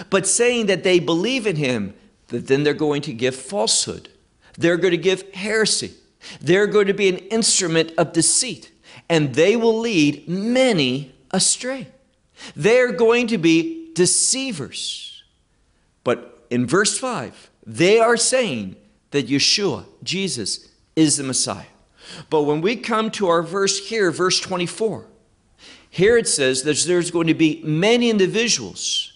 but 0.09 0.27
saying 0.27 0.65
that 0.65 0.83
they 0.83 0.99
believe 0.99 1.47
in 1.47 1.55
him, 1.55 1.93
that 2.27 2.47
then 2.47 2.63
they're 2.63 2.73
going 2.73 3.01
to 3.03 3.13
give 3.13 3.33
falsehood. 3.33 4.09
They're 4.57 4.75
going 4.75 4.91
to 4.91 4.97
give 4.97 5.33
heresy. 5.33 5.93
They're 6.41 6.67
going 6.67 6.87
to 6.87 6.93
be 6.93 7.07
an 7.07 7.19
instrument 7.19 7.93
of 7.97 8.11
deceit, 8.11 8.69
and 9.07 9.33
they 9.33 9.55
will 9.55 9.79
lead 9.79 10.27
many 10.27 11.15
astray. 11.31 11.87
They're 12.53 12.91
going 12.91 13.27
to 13.27 13.37
be 13.37 13.93
deceivers. 13.93 15.12
But 16.03 16.45
in 16.49 16.65
verse 16.65 16.97
5, 16.97 17.49
they 17.65 17.99
are 17.99 18.17
saying 18.17 18.75
that 19.11 19.27
Yeshua, 19.27 19.85
Jesus, 20.03 20.69
is 20.95 21.17
the 21.17 21.23
Messiah. 21.23 21.65
But 22.29 22.43
when 22.43 22.61
we 22.61 22.75
come 22.75 23.09
to 23.11 23.27
our 23.27 23.41
verse 23.41 23.87
here, 23.87 24.11
verse 24.11 24.39
24, 24.39 25.05
here 25.89 26.17
it 26.17 26.27
says 26.27 26.63
that 26.63 26.77
there's 26.87 27.11
going 27.11 27.27
to 27.27 27.33
be 27.33 27.61
many 27.63 28.09
individuals 28.09 29.13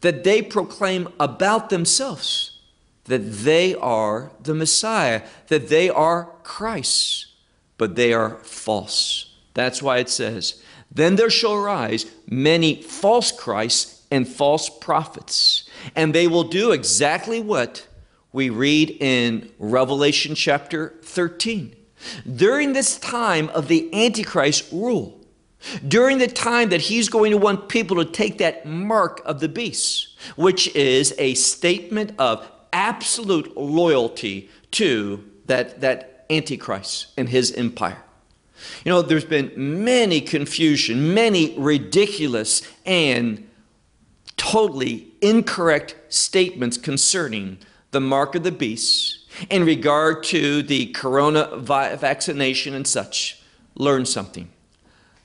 that 0.00 0.24
they 0.24 0.42
proclaim 0.42 1.08
about 1.18 1.70
themselves 1.70 2.58
that 3.08 3.32
they 3.32 3.74
are 3.74 4.30
the 4.42 4.54
Messiah, 4.54 5.22
that 5.48 5.68
they 5.68 5.88
are 5.88 6.30
Christ, 6.44 7.26
but 7.76 7.96
they 7.96 8.12
are 8.12 8.36
false. 8.44 9.34
That's 9.54 9.82
why 9.82 9.98
it 9.98 10.08
says, 10.08 10.62
Then 10.92 11.16
there 11.16 11.30
shall 11.30 11.54
arise 11.54 12.06
many 12.28 12.82
false 12.82 13.32
Christs 13.32 13.97
and 14.10 14.26
false 14.26 14.68
prophets, 14.68 15.68
and 15.94 16.14
they 16.14 16.26
will 16.26 16.44
do 16.44 16.72
exactly 16.72 17.40
what 17.40 17.86
we 18.32 18.50
read 18.50 18.90
in 19.00 19.50
Revelation 19.58 20.34
chapter 20.34 20.94
13. 21.02 21.74
During 22.36 22.72
this 22.72 22.98
time 22.98 23.48
of 23.50 23.68
the 23.68 23.92
Antichrist 23.92 24.70
rule, 24.72 25.18
during 25.86 26.18
the 26.18 26.28
time 26.28 26.68
that 26.68 26.82
he's 26.82 27.08
going 27.08 27.32
to 27.32 27.38
want 27.38 27.68
people 27.68 27.96
to 27.96 28.04
take 28.04 28.38
that 28.38 28.64
mark 28.64 29.20
of 29.24 29.40
the 29.40 29.48
beast, 29.48 30.16
which 30.36 30.74
is 30.74 31.14
a 31.18 31.34
statement 31.34 32.12
of 32.18 32.48
absolute 32.72 33.56
loyalty 33.56 34.48
to 34.70 35.24
that, 35.46 35.80
that 35.80 36.26
Antichrist 36.30 37.08
and 37.16 37.28
his 37.28 37.52
empire. 37.52 38.02
You 38.84 38.92
know, 38.92 39.02
there's 39.02 39.24
been 39.24 39.52
many 39.84 40.20
confusion, 40.20 41.14
many 41.14 41.58
ridiculous 41.58 42.62
and 42.84 43.47
totally 44.48 45.12
incorrect 45.20 45.94
statements 46.08 46.78
concerning 46.78 47.58
the 47.90 48.00
mark 48.00 48.34
of 48.34 48.42
the 48.44 48.52
beast 48.52 49.28
in 49.50 49.62
regard 49.62 50.24
to 50.24 50.62
the 50.62 50.86
corona 50.86 51.54
vaccination 51.58 52.74
and 52.74 52.86
such. 52.86 53.42
Learn 53.74 54.06
something. 54.06 54.48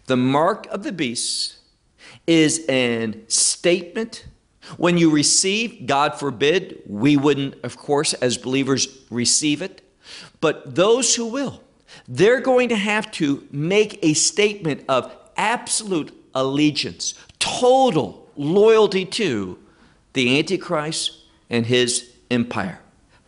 The 0.07 0.17
mark 0.17 0.67
of 0.67 0.83
the 0.83 0.91
beast 0.91 1.55
is 2.27 2.65
an 2.67 3.23
statement. 3.29 4.25
When 4.75 4.97
you 4.97 5.09
receive, 5.09 5.87
God 5.87 6.19
forbid, 6.19 6.81
we 6.85 7.15
wouldn't, 7.15 7.55
of 7.63 7.77
course, 7.77 8.13
as 8.15 8.37
believers, 8.37 9.05
receive 9.09 9.61
it. 9.61 9.81
But 10.41 10.75
those 10.75 11.15
who 11.15 11.27
will, 11.27 11.63
they're 12.09 12.41
going 12.41 12.67
to 12.69 12.75
have 12.75 13.09
to 13.11 13.47
make 13.51 13.99
a 14.03 14.15
statement 14.15 14.83
of 14.89 15.15
absolute 15.37 16.11
allegiance, 16.35 17.13
total 17.39 18.22
loyalty 18.35 19.05
to 19.05 19.59
the 20.13 20.39
Antichrist 20.39 21.23
and 21.49 21.65
his 21.65 22.11
empire. 22.29 22.79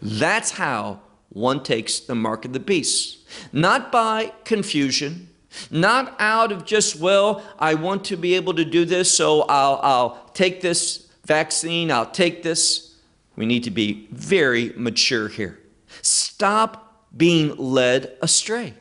That's 0.01 0.51
how 0.51 1.01
one 1.29 1.63
takes 1.63 1.99
the 1.99 2.15
mark 2.15 2.45
of 2.45 2.53
the 2.53 2.59
beast. 2.59 3.19
Not 3.51 3.91
by 3.91 4.31
confusion, 4.43 5.29
not 5.69 6.15
out 6.19 6.51
of 6.51 6.65
just, 6.65 6.97
well, 6.97 7.43
I 7.59 7.73
want 7.73 8.05
to 8.05 8.17
be 8.17 8.35
able 8.35 8.53
to 8.53 8.65
do 8.65 8.85
this, 8.85 9.11
so 9.11 9.41
I'll, 9.43 9.79
I'll 9.83 10.29
take 10.33 10.61
this 10.61 11.07
vaccine, 11.25 11.91
I'll 11.91 12.09
take 12.09 12.43
this. 12.43 12.95
We 13.35 13.45
need 13.45 13.63
to 13.65 13.71
be 13.71 14.07
very 14.11 14.73
mature 14.77 15.27
here. 15.27 15.59
Stop 16.01 17.03
being 17.15 17.55
led 17.57 18.13
astray. 18.21 18.73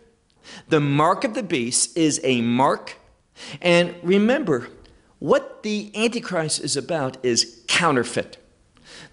The 0.69 0.81
mark 0.81 1.25
of 1.25 1.35
the 1.35 1.43
beast 1.43 1.97
is 1.97 2.21
a 2.23 2.41
mark. 2.41 2.97
And 3.61 3.95
remember, 4.03 4.69
what 5.25 5.63
the 5.63 5.91
Antichrist 5.95 6.61
is 6.61 6.77
about 6.77 7.17
is 7.25 7.63
counterfeit. 7.67 8.37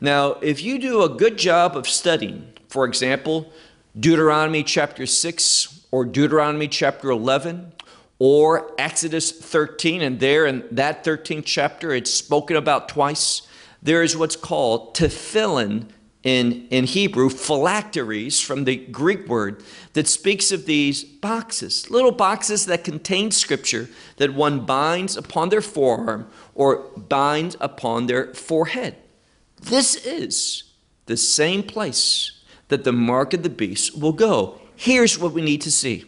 Now, 0.01 0.34
if 0.41 0.62
you 0.62 0.77
do 0.77 1.03
a 1.03 1.08
good 1.08 1.38
job 1.38 1.77
of 1.77 1.88
studying, 1.88 2.51
for 2.68 2.84
example, 2.84 3.50
Deuteronomy 3.98 4.62
chapter 4.62 5.06
6 5.06 5.86
or 5.89 6.03
Deuteronomy 6.03 6.68
chapter 6.68 7.12
11 7.12 7.72
or 8.20 8.74
Exodus 8.77 9.32
13, 9.32 10.01
and 10.01 10.20
there 10.20 10.46
in 10.46 10.65
that 10.72 11.06
13th 11.06 11.46
chapter, 11.46 11.94
it's 11.94 12.12
spoken 12.12 12.58
about 12.58 12.89
twice. 12.89 13.44
There 13.82 14.03
is 14.03 14.18
what's 14.18 14.36
called 14.36 14.94
tefillin 14.94 15.86
in, 16.24 16.68
in 16.70 16.86
Hebrew, 16.86 17.30
phylacteries 17.30 18.40
from 18.40 18.66
the 18.66 18.75
Greek 18.75 19.28
word 19.28 19.63
that 19.94 20.08
speaks 20.08 20.51
of 20.51 20.66
these 20.66 21.04
boxes, 21.04 21.90
little 21.90 22.12
boxes 22.12 22.68
that 22.68 22.84
contain 22.84 23.32
scripture 23.32 23.90
that 24.18 24.34
one 24.34 24.66
binds 24.66 25.18
upon 25.18 25.50
their 25.50 25.62
forearm 25.62 26.28
or 26.54 26.78
binds 26.96 27.58
upon 27.60 28.06
their 28.06 28.34
forehead. 28.34 28.96
This 29.60 29.96
is 29.96 30.63
the 31.08 31.18
same 31.18 31.63
place 31.63 32.40
that 32.68 32.84
the 32.84 32.94
mark 32.94 33.34
of 33.34 33.44
the 33.44 33.50
beast 33.50 34.00
will 34.00 34.13
go. 34.13 34.62
Here's 34.75 35.18
what 35.18 35.34
we 35.34 35.42
need 35.42 35.62
to 35.62 35.72
see 35.72 36.06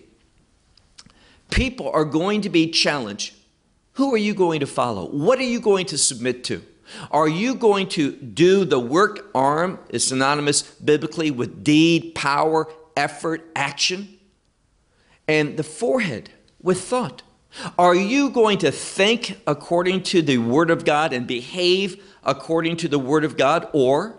people 1.50 1.90
are 1.90 2.06
going 2.06 2.42
to 2.42 2.50
be 2.50 2.70
challenged. 2.70 3.36
Who 3.94 4.14
are 4.14 4.18
you 4.18 4.34
going 4.34 4.60
to 4.60 4.66
follow? 4.66 5.08
What 5.08 5.38
are 5.38 5.44
you 5.44 5.60
going 5.60 5.86
to 5.88 5.98
submit 6.00 6.44
to? 6.46 6.64
Are 7.12 7.28
you 7.28 7.56
going 7.56 7.88
to 7.90 8.12
do 8.12 8.66
the 8.66 8.80
work 8.80 9.30
arm 9.34 9.80
is 9.90 10.08
synonymous 10.08 10.62
biblically 10.62 11.32
with 11.32 11.64
deed, 11.64 12.14
power, 12.16 12.68
effort, 12.96 13.50
action? 13.56 14.20
And 15.28 15.58
the 15.58 15.64
forehead 15.64 16.32
with 16.62 16.82
thought. 16.82 17.24
Are 17.78 17.96
you 17.96 18.30
going 18.30 18.58
to 18.60 18.72
think 18.72 19.40
according 19.46 20.04
to 20.04 20.22
the 20.22 20.40
Word 20.40 20.72
of 20.72 20.86
God 20.86 21.14
and 21.14 21.28
behave 21.28 22.04
according 22.24 22.78
to 22.78 22.88
the 22.88 23.00
Word 23.00 23.24
of 23.24 23.38
God? 23.38 23.68
Or 23.74 24.18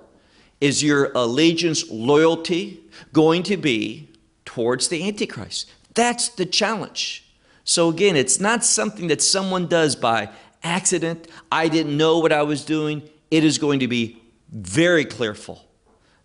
is 0.61 0.83
your 0.83 1.11
allegiance, 1.15 1.91
loyalty 1.91 2.81
going 3.13 3.43
to 3.45 3.57
be 3.57 4.09
towards 4.45 4.89
the 4.89 5.07
Antichrist? 5.07 5.71
That's 5.95 6.29
the 6.29 6.47
challenge. 6.47 7.25
So, 7.65 7.89
again, 7.89 8.15
it's 8.15 8.39
not 8.39 8.65
something 8.65 9.09
that 9.09 9.23
someone 9.23 9.67
does 9.67 9.97
by 9.97 10.31
accident. 10.65 11.29
I 11.53 11.69
didn't 11.69 11.97
know 11.97 12.19
what 12.19 12.33
I 12.33 12.43
was 12.43 12.65
doing. 12.65 13.09
It 13.31 13.45
is 13.45 13.59
going 13.59 13.81
to 13.81 13.89
be 13.89 14.21
very 14.51 15.05
clearful 15.05 15.65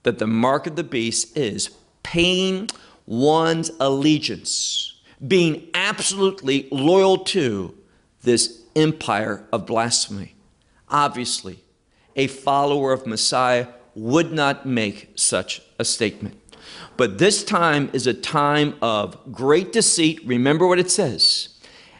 that 0.03 0.17
the 0.17 0.27
mark 0.27 0.65
of 0.65 0.75
the 0.75 0.83
beast 0.83 1.37
is 1.37 1.69
paying 2.01 2.69
one's 3.05 3.69
allegiance, 3.79 4.99
being 5.27 5.67
absolutely 5.73 6.67
loyal 6.71 7.17
to 7.17 7.75
this 8.21 8.63
empire 8.75 9.45
of 9.51 9.65
blasphemy. 9.65 10.35
Obviously, 10.87 11.63
a 12.15 12.27
follower 12.27 12.93
of 12.93 13.05
Messiah 13.05 13.67
would 13.95 14.31
not 14.31 14.65
make 14.65 15.11
such 15.15 15.61
a 15.77 15.85
statement. 15.85 16.39
But 16.97 17.17
this 17.17 17.43
time 17.43 17.89
is 17.93 18.07
a 18.07 18.13
time 18.13 18.75
of 18.81 19.31
great 19.31 19.71
deceit. 19.71 20.21
Remember 20.25 20.67
what 20.67 20.79
it 20.79 20.91
says. 20.91 21.49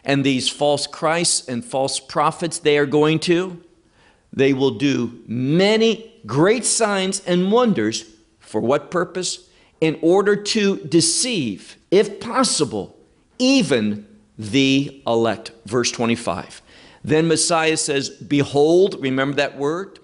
And 0.04 0.24
these 0.24 0.48
false 0.48 0.86
Christs 0.86 1.48
and 1.48 1.64
false 1.64 2.00
prophets, 2.00 2.58
they 2.58 2.78
are 2.78 2.86
going 2.86 3.18
to, 3.20 3.62
they 4.32 4.52
will 4.52 4.70
do 4.72 5.22
many 5.26 6.20
great 6.26 6.64
signs 6.64 7.20
and 7.26 7.50
wonders. 7.50 8.04
For 8.38 8.60
what 8.60 8.90
purpose? 8.90 9.48
In 9.80 9.98
order 10.02 10.36
to 10.36 10.76
deceive, 10.78 11.76
if 11.90 12.20
possible, 12.20 12.96
even 13.38 14.06
the 14.38 15.02
elect. 15.06 15.52
Verse 15.66 15.90
25. 15.90 16.62
Then 17.02 17.28
Messiah 17.28 17.76
says, 17.76 18.10
Behold, 18.10 18.96
remember 19.00 19.36
that 19.36 19.56
word? 19.56 19.98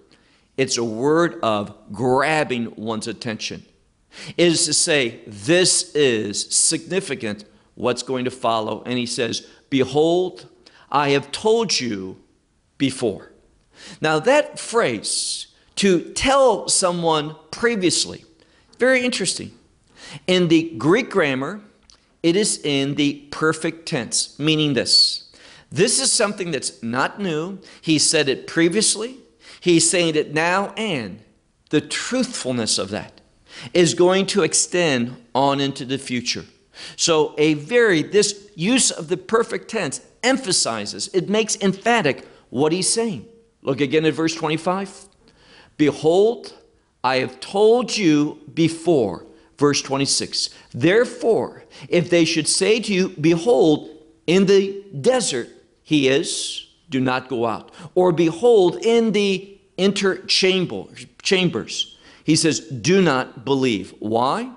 It's 0.56 0.78
a 0.78 0.84
word 0.84 1.38
of 1.42 1.74
grabbing 1.92 2.74
one's 2.76 3.06
attention. 3.06 3.64
It 4.36 4.46
is 4.46 4.64
to 4.64 4.72
say, 4.72 5.20
this 5.26 5.94
is 5.94 6.54
significant, 6.54 7.44
what's 7.76 8.02
going 8.02 8.24
to 8.24 8.30
follow. 8.30 8.82
And 8.84 8.98
he 8.98 9.06
says, 9.06 9.46
Behold, 9.70 10.48
I 10.90 11.10
have 11.10 11.30
told 11.30 11.78
you 11.78 12.16
before. 12.78 13.30
Now, 14.00 14.18
that 14.18 14.58
phrase, 14.58 15.46
to 15.76 16.12
tell 16.14 16.68
someone 16.68 17.36
previously, 17.50 18.24
very 18.78 19.04
interesting. 19.04 19.52
In 20.26 20.48
the 20.48 20.74
Greek 20.76 21.10
grammar, 21.10 21.60
it 22.22 22.34
is 22.34 22.60
in 22.64 22.96
the 22.96 23.26
perfect 23.30 23.86
tense, 23.86 24.38
meaning 24.38 24.74
this. 24.74 25.30
This 25.70 26.00
is 26.00 26.12
something 26.12 26.50
that's 26.50 26.82
not 26.82 27.20
new. 27.20 27.58
He 27.80 27.98
said 27.98 28.28
it 28.28 28.46
previously, 28.46 29.18
He's 29.60 29.88
saying 29.88 30.14
it 30.14 30.32
now, 30.32 30.72
and 30.76 31.20
the 31.70 31.80
truthfulness 31.80 32.78
of 32.78 32.90
that 32.90 33.20
is 33.74 33.94
going 33.94 34.26
to 34.26 34.42
extend 34.42 35.16
on 35.34 35.60
into 35.60 35.84
the 35.84 35.98
future. 35.98 36.44
So, 36.96 37.34
a 37.38 37.54
very, 37.54 38.02
this 38.02 38.50
use 38.54 38.90
of 38.90 39.08
the 39.08 39.16
perfect 39.16 39.68
tense 39.68 40.00
emphasizes, 40.22 41.08
it 41.08 41.28
makes 41.28 41.56
emphatic 41.56 42.26
what 42.50 42.72
he's 42.72 42.92
saying. 42.92 43.26
Look 43.62 43.80
again 43.80 44.04
at 44.04 44.14
verse 44.14 44.34
25. 44.34 45.08
Behold, 45.76 46.54
I 47.02 47.16
have 47.18 47.40
told 47.40 47.96
you 47.96 48.40
before. 48.52 49.26
Verse 49.58 49.80
26. 49.80 50.50
Therefore, 50.74 51.64
if 51.88 52.10
they 52.10 52.26
should 52.26 52.46
say 52.46 52.78
to 52.78 52.92
you, 52.92 53.08
Behold, 53.20 53.88
in 54.26 54.46
the 54.46 54.84
desert 55.00 55.48
he 55.82 56.08
is, 56.08 56.66
do 56.90 57.00
not 57.00 57.28
go 57.28 57.46
out. 57.46 57.72
Or 57.94 58.12
behold, 58.12 58.76
in 58.84 59.12
the 59.12 59.58
interchamber 59.78 61.08
chambers, 61.22 61.96
he 62.24 62.36
says, 62.36 62.60
do 62.60 63.00
not 63.00 63.44
believe. 63.44 63.94
Why? 63.98 64.50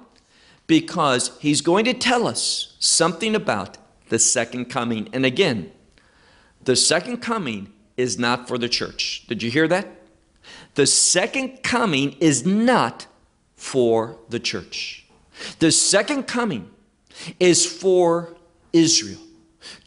Because 0.70 1.36
he's 1.40 1.62
going 1.62 1.84
to 1.86 1.96
tell 1.96 2.28
us 2.28 2.76
something 2.78 3.36
about 3.36 3.78
the 4.10 4.20
second 4.20 4.66
coming. 4.66 5.10
And 5.12 5.26
again, 5.26 5.72
the 6.64 6.76
second 6.76 7.18
coming 7.18 7.74
is 7.98 8.20
not 8.20 8.48
for 8.48 8.60
the 8.60 8.70
church. 8.70 9.26
Did 9.28 9.42
you 9.42 9.50
hear 9.50 9.68
that? 9.68 9.88
The 10.76 10.86
second 10.86 11.64
coming 11.64 12.16
is 12.20 12.46
not 12.46 13.08
for 13.56 14.18
the 14.30 14.40
church. 14.40 15.08
The 15.58 15.72
second 15.72 16.24
coming 16.28 16.70
is 17.40 17.66
for 17.66 18.36
Israel 18.72 19.22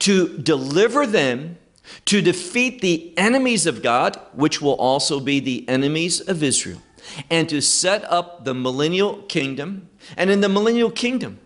to 0.00 0.36
deliver 0.38 1.06
them 1.06 1.58
to 2.06 2.20
defeat 2.20 2.80
the 2.80 3.16
enemies 3.16 3.66
of 3.66 3.82
God, 3.82 4.18
which 4.32 4.60
will 4.60 4.74
also 4.74 5.20
be 5.20 5.38
the 5.38 5.68
enemies 5.68 6.20
of 6.20 6.42
Israel, 6.42 6.82
and 7.30 7.48
to 7.48 7.60
set 7.60 8.04
up 8.10 8.44
the 8.44 8.54
millennial 8.54 9.22
kingdom. 9.22 9.88
And 10.16 10.30
in 10.30 10.40
the 10.40 10.48
millennial 10.48 10.90
kingdom, 10.90 11.38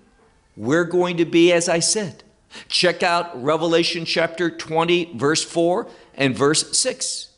we're 0.57 0.85
going 0.85 1.17
to 1.19 1.25
be, 1.25 1.53
as 1.53 1.69
I 1.69 1.81
said, 1.81 2.23
Check 2.69 3.03
out 3.03 3.43
Revelation 3.43 4.05
chapter 4.05 4.51
20, 4.51 5.13
verse 5.15 5.45
4 5.45 5.89
and 6.15 6.37
verse 6.37 6.77
6. 6.77 7.29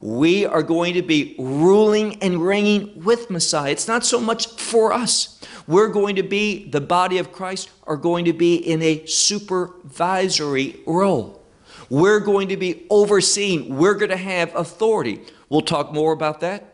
We 0.00 0.44
are 0.44 0.62
going 0.62 0.94
to 0.94 1.02
be 1.02 1.36
ruling 1.38 2.20
and 2.22 2.44
reigning 2.44 3.04
with 3.04 3.30
Messiah. 3.30 3.70
It's 3.70 3.86
not 3.86 4.04
so 4.04 4.20
much 4.20 4.48
for 4.58 4.92
us. 4.92 5.40
We're 5.68 5.88
going 5.88 6.16
to 6.16 6.24
be, 6.24 6.68
the 6.68 6.80
body 6.80 7.18
of 7.18 7.30
Christ, 7.30 7.70
are 7.86 7.96
going 7.96 8.24
to 8.24 8.32
be 8.32 8.56
in 8.56 8.82
a 8.82 9.06
supervisory 9.06 10.80
role. 10.86 11.40
We're 11.88 12.20
going 12.20 12.48
to 12.48 12.56
be 12.56 12.86
overseeing, 12.90 13.76
we're 13.76 13.94
going 13.94 14.10
to 14.10 14.16
have 14.16 14.54
authority. 14.56 15.20
We'll 15.48 15.60
talk 15.60 15.92
more 15.92 16.12
about 16.12 16.40
that 16.40 16.71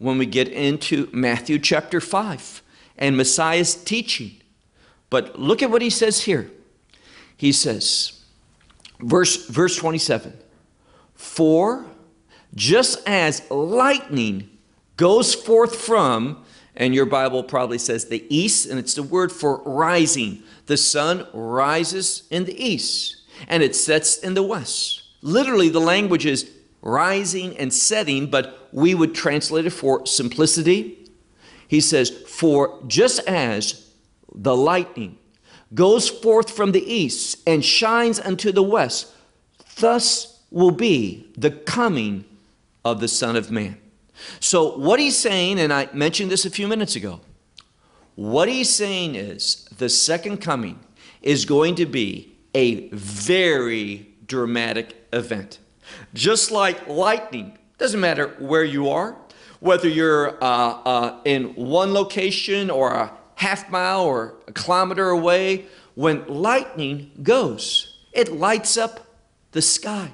when 0.00 0.18
we 0.18 0.26
get 0.26 0.48
into 0.48 1.08
Matthew 1.12 1.60
chapter 1.60 2.00
5 2.00 2.62
and 2.98 3.16
Messiah's 3.16 3.76
teaching. 3.76 4.32
But 5.10 5.38
look 5.38 5.62
at 5.62 5.70
what 5.70 5.82
he 5.82 5.90
says 5.90 6.22
here. 6.22 6.50
He 7.36 7.52
says, 7.52 8.20
verse, 8.98 9.46
verse 9.46 9.76
27 9.76 10.36
For 11.14 11.86
just 12.54 13.06
as 13.06 13.48
lightning 13.48 14.50
goes 14.96 15.34
forth 15.34 15.76
from, 15.76 16.44
and 16.74 16.94
your 16.94 17.06
Bible 17.06 17.44
probably 17.44 17.78
says 17.78 18.06
the 18.06 18.26
east, 18.34 18.66
and 18.66 18.78
it's 18.78 18.94
the 18.94 19.04
word 19.04 19.30
for 19.30 19.62
rising. 19.64 20.42
The 20.66 20.76
sun 20.76 21.28
rises 21.32 22.24
in 22.30 22.44
the 22.44 22.60
east 22.60 23.20
and 23.48 23.62
it 23.62 23.74
sets 23.74 24.18
in 24.18 24.34
the 24.34 24.42
west. 24.42 25.02
Literally, 25.22 25.68
the 25.68 25.80
language 25.80 26.26
is 26.26 26.50
rising 26.82 27.56
and 27.58 27.72
setting, 27.72 28.28
but 28.28 28.68
we 28.72 28.94
would 28.94 29.14
translate 29.14 29.66
it 29.66 29.70
for 29.70 30.06
simplicity. 30.06 31.10
He 31.68 31.80
says, 31.80 32.10
For 32.10 32.82
just 32.86 33.20
as 33.28 33.90
the 34.34 34.56
lightning 34.56 35.18
goes 35.74 36.08
forth 36.08 36.50
from 36.50 36.72
the 36.72 36.92
east 36.92 37.38
and 37.46 37.64
shines 37.64 38.18
unto 38.18 38.52
the 38.52 38.62
west, 38.62 39.12
thus 39.76 40.40
will 40.50 40.70
be 40.70 41.30
the 41.36 41.50
coming 41.50 42.24
of 42.84 43.00
the 43.00 43.08
Son 43.08 43.36
of 43.36 43.50
Man. 43.50 43.76
So, 44.38 44.76
what 44.76 45.00
he's 45.00 45.16
saying, 45.16 45.58
and 45.58 45.72
I 45.72 45.88
mentioned 45.92 46.30
this 46.30 46.44
a 46.44 46.50
few 46.50 46.68
minutes 46.68 46.96
ago, 46.96 47.20
what 48.16 48.48
he's 48.48 48.68
saying 48.68 49.14
is 49.14 49.66
the 49.78 49.88
second 49.88 50.38
coming 50.38 50.78
is 51.22 51.44
going 51.44 51.74
to 51.76 51.86
be 51.86 52.36
a 52.54 52.88
very 52.90 54.08
dramatic 54.26 54.96
event. 55.12 55.58
Just 56.14 56.50
like 56.50 56.86
lightning, 56.88 57.58
doesn't 57.78 58.00
matter 58.00 58.28
where 58.38 58.64
you 58.64 58.88
are, 58.88 59.16
whether 59.60 59.88
you're 59.88 60.42
uh, 60.42 60.80
uh, 60.84 61.20
in 61.24 61.54
one 61.54 61.92
location 61.92 62.70
or 62.70 62.92
a 62.92 63.12
half 63.36 63.70
mile 63.70 64.02
or 64.02 64.34
a 64.48 64.52
kilometer 64.52 65.08
away, 65.08 65.66
when 65.94 66.26
lightning 66.26 67.10
goes, 67.22 67.98
it 68.12 68.32
lights 68.32 68.76
up 68.76 69.06
the 69.52 69.62
sky. 69.62 70.12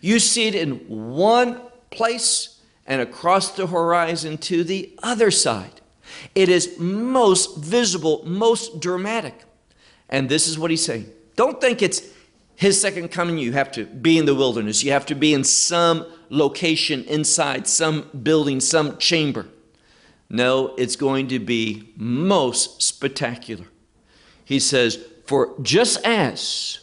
You 0.00 0.18
see 0.18 0.48
it 0.48 0.54
in 0.54 0.76
one 0.88 1.60
place 1.90 2.60
and 2.86 3.00
across 3.00 3.52
the 3.52 3.66
horizon 3.66 4.38
to 4.38 4.64
the 4.64 4.92
other 5.02 5.30
side. 5.30 5.80
It 6.34 6.48
is 6.48 6.78
most 6.78 7.58
visible, 7.58 8.22
most 8.24 8.80
dramatic. 8.80 9.44
And 10.08 10.28
this 10.28 10.46
is 10.46 10.58
what 10.58 10.70
he's 10.70 10.84
saying. 10.84 11.10
Don't 11.36 11.60
think 11.60 11.80
it's 11.82 12.02
his 12.56 12.80
second 12.80 13.10
coming. 13.10 13.38
You 13.38 13.52
have 13.52 13.72
to 13.72 13.84
be 13.84 14.18
in 14.18 14.26
the 14.26 14.34
wilderness. 14.34 14.82
You 14.84 14.92
have 14.92 15.06
to 15.06 15.14
be 15.14 15.34
in 15.34 15.44
some 15.44 16.06
location 16.30 17.04
inside, 17.04 17.66
some 17.66 18.08
building, 18.22 18.60
some 18.60 18.98
chamber. 18.98 19.46
No, 20.28 20.74
it's 20.76 20.96
going 20.96 21.28
to 21.28 21.38
be 21.38 21.92
most 21.96 22.82
spectacular. 22.82 23.66
He 24.44 24.58
says, 24.58 24.98
For 25.26 25.54
just 25.60 26.04
as 26.06 26.80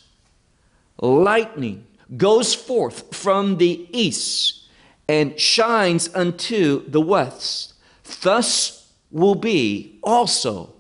lightning 1.02 1.86
goes 2.16 2.54
forth 2.54 3.16
from 3.16 3.58
the 3.58 3.88
east 3.92 4.68
and 5.08 5.40
shines 5.40 6.14
unto 6.14 6.88
the 6.88 7.02
west, 7.02 7.74
thus 8.22 8.92
will 9.12 9.36
be 9.36 10.00
also 10.04 10.74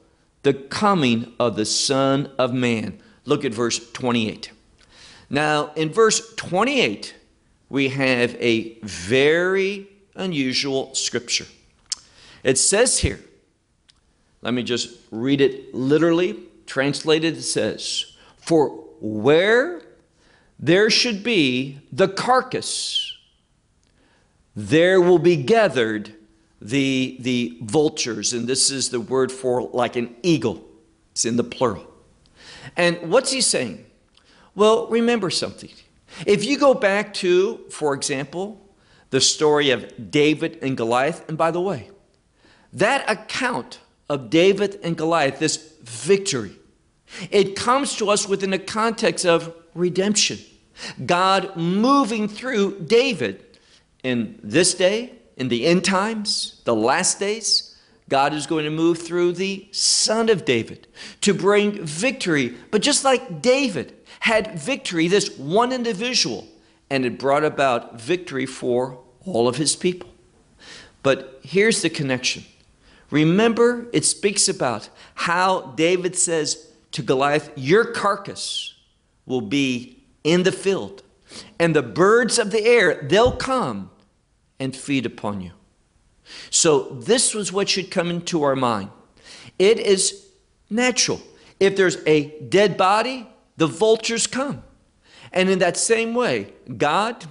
the 0.43 0.53
coming 0.53 1.33
of 1.39 1.55
the 1.55 1.65
Son 1.65 2.31
of 2.37 2.53
Man. 2.53 2.99
Look 3.25 3.43
at 3.43 3.53
verse 3.53 3.91
28. 3.91 4.51
Now, 5.29 5.71
in 5.75 5.89
verse 5.89 6.33
28, 6.35 7.15
we 7.69 7.89
have 7.89 8.35
a 8.35 8.79
very 8.81 9.87
unusual 10.15 10.93
scripture. 10.95 11.45
It 12.43 12.57
says 12.57 12.99
here, 12.99 13.19
let 14.41 14.53
me 14.53 14.63
just 14.63 14.95
read 15.11 15.41
it 15.41 15.73
literally. 15.73 16.39
Translated, 16.65 17.37
it 17.37 17.41
says, 17.43 18.13
For 18.37 18.69
where 19.01 19.81
there 20.59 20.89
should 20.89 21.23
be 21.23 21.79
the 21.91 22.07
carcass, 22.07 23.17
there 24.55 25.01
will 25.01 25.19
be 25.19 25.35
gathered 25.35 26.13
the, 26.61 27.17
the 27.19 27.57
vultures. 27.61 28.33
And 28.33 28.47
this 28.47 28.69
is 28.71 28.89
the 28.89 28.99
word 28.99 29.31
for 29.31 29.63
like 29.63 29.95
an 29.95 30.15
eagle, 30.23 30.63
it's 31.11 31.25
in 31.25 31.35
the 31.37 31.43
plural. 31.43 31.85
And 32.77 33.11
what's 33.11 33.31
he 33.31 33.41
saying? 33.41 33.85
Well, 34.59 34.87
remember 34.87 35.29
something. 35.29 35.69
If 36.25 36.43
you 36.43 36.57
go 36.57 36.73
back 36.73 37.13
to, 37.13 37.61
for 37.69 37.93
example, 37.93 38.59
the 39.09 39.21
story 39.21 39.69
of 39.69 40.11
David 40.11 40.59
and 40.61 40.75
Goliath, 40.75 41.23
and 41.29 41.37
by 41.37 41.49
the 41.51 41.61
way, 41.61 41.89
that 42.73 43.09
account 43.09 43.79
of 44.09 44.29
David 44.29 44.77
and 44.83 44.97
Goliath, 44.97 45.39
this 45.39 45.75
victory, 45.81 46.51
it 47.31 47.55
comes 47.55 47.95
to 47.95 48.09
us 48.09 48.27
within 48.27 48.49
the 48.49 48.59
context 48.59 49.25
of 49.25 49.55
redemption. 49.75 50.39
God 51.05 51.55
moving 51.55 52.27
through 52.27 52.81
David 52.81 53.41
in 54.03 54.41
this 54.43 54.73
day, 54.73 55.13
in 55.37 55.47
the 55.47 55.67
end 55.67 55.85
times, 55.85 56.61
the 56.65 56.75
last 56.75 57.17
days, 57.17 57.77
God 58.09 58.33
is 58.33 58.45
going 58.45 58.65
to 58.65 58.71
move 58.71 58.97
through 58.97 59.33
the 59.33 59.69
son 59.71 60.27
of 60.27 60.43
David 60.43 60.87
to 61.21 61.33
bring 61.33 61.85
victory. 61.85 62.55
But 62.71 62.81
just 62.81 63.05
like 63.05 63.41
David 63.41 63.95
had 64.19 64.59
victory, 64.59 65.07
this 65.07 65.37
one 65.37 65.71
individual, 65.71 66.47
and 66.89 67.05
it 67.05 67.19
brought 67.19 67.43
about 67.43 67.99
victory 67.99 68.45
for 68.45 68.99
all 69.25 69.47
of 69.47 69.57
his 69.57 69.75
people. 69.75 70.09
But 71.03 71.39
here's 71.43 71.81
the 71.81 71.89
connection. 71.89 72.43
Remember, 73.11 73.87
it 73.93 74.05
speaks 74.05 74.47
about 74.47 74.89
how 75.15 75.73
David 75.75 76.15
says 76.15 76.67
to 76.91 77.01
Goliath, 77.01 77.51
Your 77.55 77.85
carcass 77.85 78.75
will 79.25 79.41
be 79.41 80.03
in 80.23 80.43
the 80.43 80.51
field, 80.51 81.03
and 81.57 81.75
the 81.75 81.81
birds 81.81 82.37
of 82.37 82.51
the 82.51 82.63
air, 82.65 83.01
they'll 83.03 83.35
come 83.35 83.89
and 84.59 84.75
feed 84.75 85.05
upon 85.05 85.41
you. 85.41 85.51
So, 86.49 86.89
this 86.89 87.33
was 87.33 87.51
what 87.51 87.69
should 87.69 87.89
come 87.89 88.09
into 88.09 88.43
our 88.43 88.55
mind. 88.55 88.89
It 89.57 89.79
is 89.79 90.27
natural. 90.69 91.21
If 91.59 91.75
there's 91.75 91.97
a 92.05 92.39
dead 92.41 92.77
body, 92.77 93.27
the 93.59 93.67
vultures 93.67 94.25
come. 94.25 94.63
And 95.31 95.49
in 95.49 95.59
that 95.59 95.77
same 95.77 96.15
way, 96.15 96.53
God, 96.77 97.25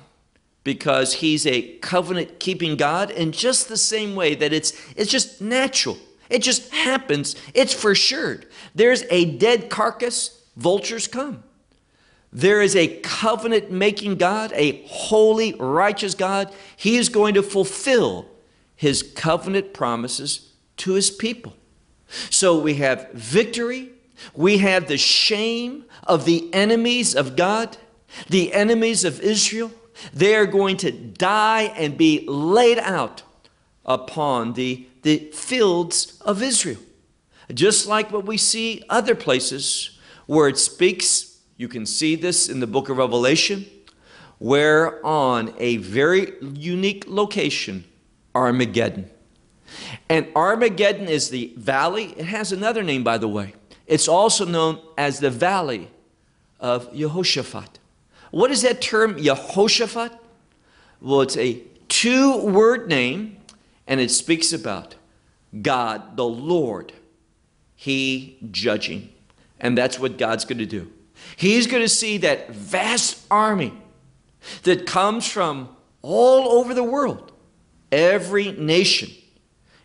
because 0.62 1.14
He's 1.14 1.46
a 1.46 1.62
covenant 1.78 2.38
keeping 2.38 2.76
God, 2.76 3.10
in 3.10 3.32
just 3.32 3.68
the 3.68 3.78
same 3.78 4.14
way 4.14 4.34
that 4.34 4.52
it's, 4.52 4.72
it's 4.94 5.10
just 5.10 5.40
natural, 5.40 5.96
it 6.28 6.42
just 6.42 6.70
happens, 6.72 7.34
it's 7.54 7.72
for 7.72 7.94
sure. 7.94 8.40
There's 8.74 9.04
a 9.10 9.24
dead 9.24 9.70
carcass, 9.70 10.42
vultures 10.56 11.08
come. 11.08 11.42
There 12.30 12.60
is 12.60 12.76
a 12.76 13.00
covenant 13.00 13.70
making 13.70 14.16
God, 14.16 14.52
a 14.54 14.84
holy, 14.86 15.54
righteous 15.54 16.14
God. 16.14 16.52
He 16.76 16.98
is 16.98 17.08
going 17.08 17.32
to 17.34 17.42
fulfill 17.42 18.26
his 18.76 19.02
covenant 19.02 19.72
promises 19.72 20.52
to 20.76 20.92
his 20.92 21.10
people. 21.10 21.54
So 22.28 22.58
we 22.58 22.74
have 22.74 23.10
victory, 23.12 23.92
we 24.34 24.58
have 24.58 24.88
the 24.88 24.98
shame 24.98 25.86
of 26.08 26.24
the 26.24 26.52
enemies 26.52 27.14
of 27.14 27.36
God, 27.36 27.76
the 28.28 28.52
enemies 28.52 29.04
of 29.04 29.20
Israel. 29.20 29.70
They 30.12 30.34
are 30.34 30.46
going 30.46 30.76
to 30.78 30.90
die 30.90 31.72
and 31.76 31.98
be 31.98 32.24
laid 32.26 32.78
out 32.78 33.22
upon 33.84 34.54
the, 34.54 34.86
the 35.02 35.18
fields 35.32 36.20
of 36.24 36.42
Israel. 36.42 36.78
Just 37.52 37.86
like 37.86 38.12
what 38.12 38.26
we 38.26 38.36
see 38.36 38.84
other 38.88 39.14
places 39.14 39.98
where 40.26 40.48
it 40.48 40.58
speaks, 40.58 41.38
you 41.56 41.68
can 41.68 41.86
see 41.86 42.14
this 42.14 42.48
in 42.48 42.60
the 42.60 42.66
book 42.66 42.88
of 42.88 42.98
Revelation, 42.98 43.66
where 44.38 45.04
on 45.04 45.54
a 45.58 45.78
very 45.78 46.34
unique 46.40 47.04
location, 47.08 47.84
Armageddon. 48.34 49.10
And 50.08 50.28
Armageddon 50.36 51.08
is 51.08 51.30
the 51.30 51.52
valley. 51.56 52.14
It 52.16 52.26
has 52.26 52.52
another 52.52 52.82
name, 52.82 53.02
by 53.02 53.18
the 53.18 53.28
way. 53.28 53.54
It's 53.86 54.06
also 54.06 54.44
known 54.44 54.80
as 54.96 55.18
the 55.18 55.30
valley 55.30 55.88
of 56.60 56.92
Yehoshaphat. 56.92 57.68
What 58.30 58.50
is 58.50 58.62
that 58.62 58.80
term, 58.80 59.16
Yehoshaphat? 59.16 60.18
Well, 61.00 61.20
it's 61.22 61.36
a 61.36 61.62
two 61.88 62.38
word 62.38 62.88
name, 62.88 63.38
and 63.86 64.00
it 64.00 64.10
speaks 64.10 64.52
about 64.52 64.96
God, 65.62 66.16
the 66.16 66.26
Lord, 66.26 66.92
He 67.74 68.38
judging. 68.50 69.10
And 69.60 69.76
that's 69.76 69.98
what 69.98 70.18
God's 70.18 70.44
going 70.44 70.58
to 70.58 70.66
do. 70.66 70.90
He's 71.36 71.66
going 71.66 71.82
to 71.82 71.88
see 71.88 72.18
that 72.18 72.50
vast 72.50 73.26
army 73.30 73.72
that 74.62 74.86
comes 74.86 75.26
from 75.26 75.68
all 76.02 76.58
over 76.58 76.74
the 76.74 76.84
world. 76.84 77.32
Every 77.90 78.52
nation 78.52 79.10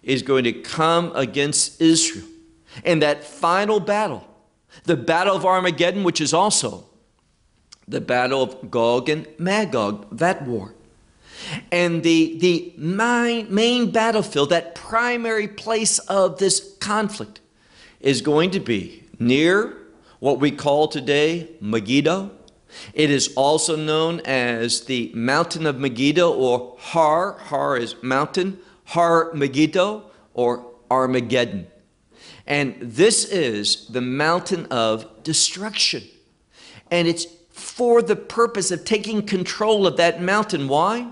is 0.03 0.21
going 0.21 0.43
to 0.43 0.53
come 0.53 1.11
against 1.15 1.81
Israel. 1.81 2.27
And 2.83 3.01
that 3.01 3.23
final 3.23 3.79
battle, 3.79 4.27
the 4.83 4.95
battle 4.95 5.35
of 5.35 5.45
Armageddon, 5.45 6.03
which 6.03 6.21
is 6.21 6.33
also 6.33 6.85
the 7.87 8.01
battle 8.01 8.41
of 8.41 8.71
Gog 8.71 9.09
and 9.09 9.27
Magog, 9.37 10.17
that 10.17 10.45
war. 10.47 10.73
And 11.71 12.03
the, 12.03 12.37
the 12.39 12.73
main, 12.77 13.53
main 13.53 13.91
battlefield, 13.91 14.49
that 14.49 14.75
primary 14.75 15.47
place 15.47 15.99
of 15.99 16.39
this 16.39 16.75
conflict, 16.79 17.41
is 17.99 18.21
going 18.21 18.51
to 18.51 18.59
be 18.59 19.03
near 19.19 19.77
what 20.19 20.39
we 20.39 20.51
call 20.51 20.87
today 20.87 21.49
Megiddo. 21.59 22.31
It 22.93 23.09
is 23.09 23.33
also 23.35 23.75
known 23.75 24.21
as 24.21 24.85
the 24.85 25.11
mountain 25.13 25.65
of 25.65 25.77
Megiddo 25.77 26.31
or 26.31 26.75
Har. 26.79 27.33
Har 27.33 27.77
is 27.77 27.95
mountain. 28.01 28.59
Har 28.85 29.33
Megiddo 29.33 30.03
or 30.33 30.65
Armageddon. 30.89 31.67
And 32.45 32.75
this 32.81 33.25
is 33.25 33.87
the 33.87 34.01
mountain 34.01 34.65
of 34.67 35.23
destruction. 35.23 36.03
And 36.91 37.07
it's 37.07 37.25
for 37.51 38.01
the 38.01 38.15
purpose 38.15 38.71
of 38.71 38.83
taking 38.83 39.25
control 39.25 39.87
of 39.87 39.97
that 39.97 40.21
mountain. 40.21 40.67
Why? 40.67 41.09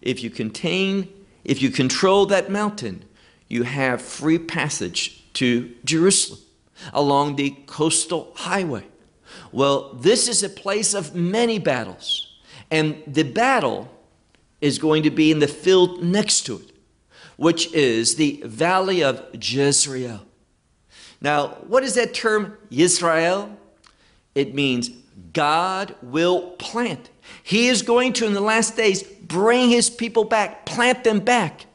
If 0.00 0.22
you 0.22 0.30
contain, 0.30 1.08
if 1.44 1.60
you 1.60 1.70
control 1.70 2.26
that 2.26 2.50
mountain, 2.50 3.04
you 3.48 3.64
have 3.64 4.00
free 4.00 4.38
passage 4.38 5.32
to 5.34 5.74
Jerusalem 5.84 6.40
along 6.92 7.36
the 7.36 7.56
coastal 7.66 8.32
highway. 8.36 8.84
Well, 9.50 9.94
this 9.94 10.28
is 10.28 10.42
a 10.42 10.48
place 10.48 10.94
of 10.94 11.14
many 11.14 11.58
battles, 11.58 12.38
and 12.70 13.02
the 13.06 13.24
battle 13.24 13.90
is 14.60 14.78
going 14.78 15.02
to 15.02 15.10
be 15.10 15.30
in 15.30 15.38
the 15.38 15.48
field 15.48 16.02
next 16.02 16.42
to 16.42 16.56
it, 16.56 16.72
which 17.36 17.72
is 17.72 18.16
the 18.16 18.42
valley 18.44 19.02
of 19.02 19.24
Jezreel. 19.34 20.27
Now, 21.20 21.48
what 21.66 21.82
is 21.82 21.94
that 21.94 22.14
term, 22.14 22.56
Jezreel? 22.70 23.56
It 24.34 24.54
means 24.54 24.90
God 25.32 25.94
will 26.02 26.50
plant. 26.52 27.10
He 27.42 27.68
is 27.68 27.82
going 27.82 28.12
to, 28.14 28.26
in 28.26 28.34
the 28.34 28.40
last 28.40 28.76
days, 28.76 29.02
bring 29.02 29.68
his 29.68 29.90
people 29.90 30.24
back, 30.24 30.64
plant 30.64 31.04
them 31.04 31.20
back 31.20 31.66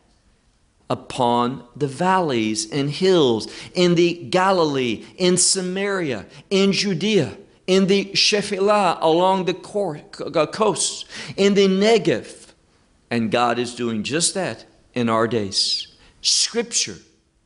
upon 0.89 1.63
the 1.75 1.87
valleys 1.87 2.71
and 2.71 2.89
hills, 2.89 3.47
in 3.73 3.95
the 3.95 4.13
Galilee, 4.29 5.05
in 5.17 5.37
Samaria, 5.37 6.25
in 6.49 6.71
Judea, 6.71 7.37
in 7.67 7.87
the 7.87 8.05
Shephelah 8.13 8.97
along 9.01 9.45
the 9.45 9.55
uh, 9.55 10.45
coast, 10.47 11.05
in 11.35 11.53
the 11.53 11.67
Negev. 11.67 12.51
And 13.09 13.31
God 13.31 13.59
is 13.59 13.75
doing 13.75 14.03
just 14.03 14.33
that 14.33 14.65
in 14.93 15.09
our 15.09 15.27
days. 15.27 15.87
Scripture 16.21 16.97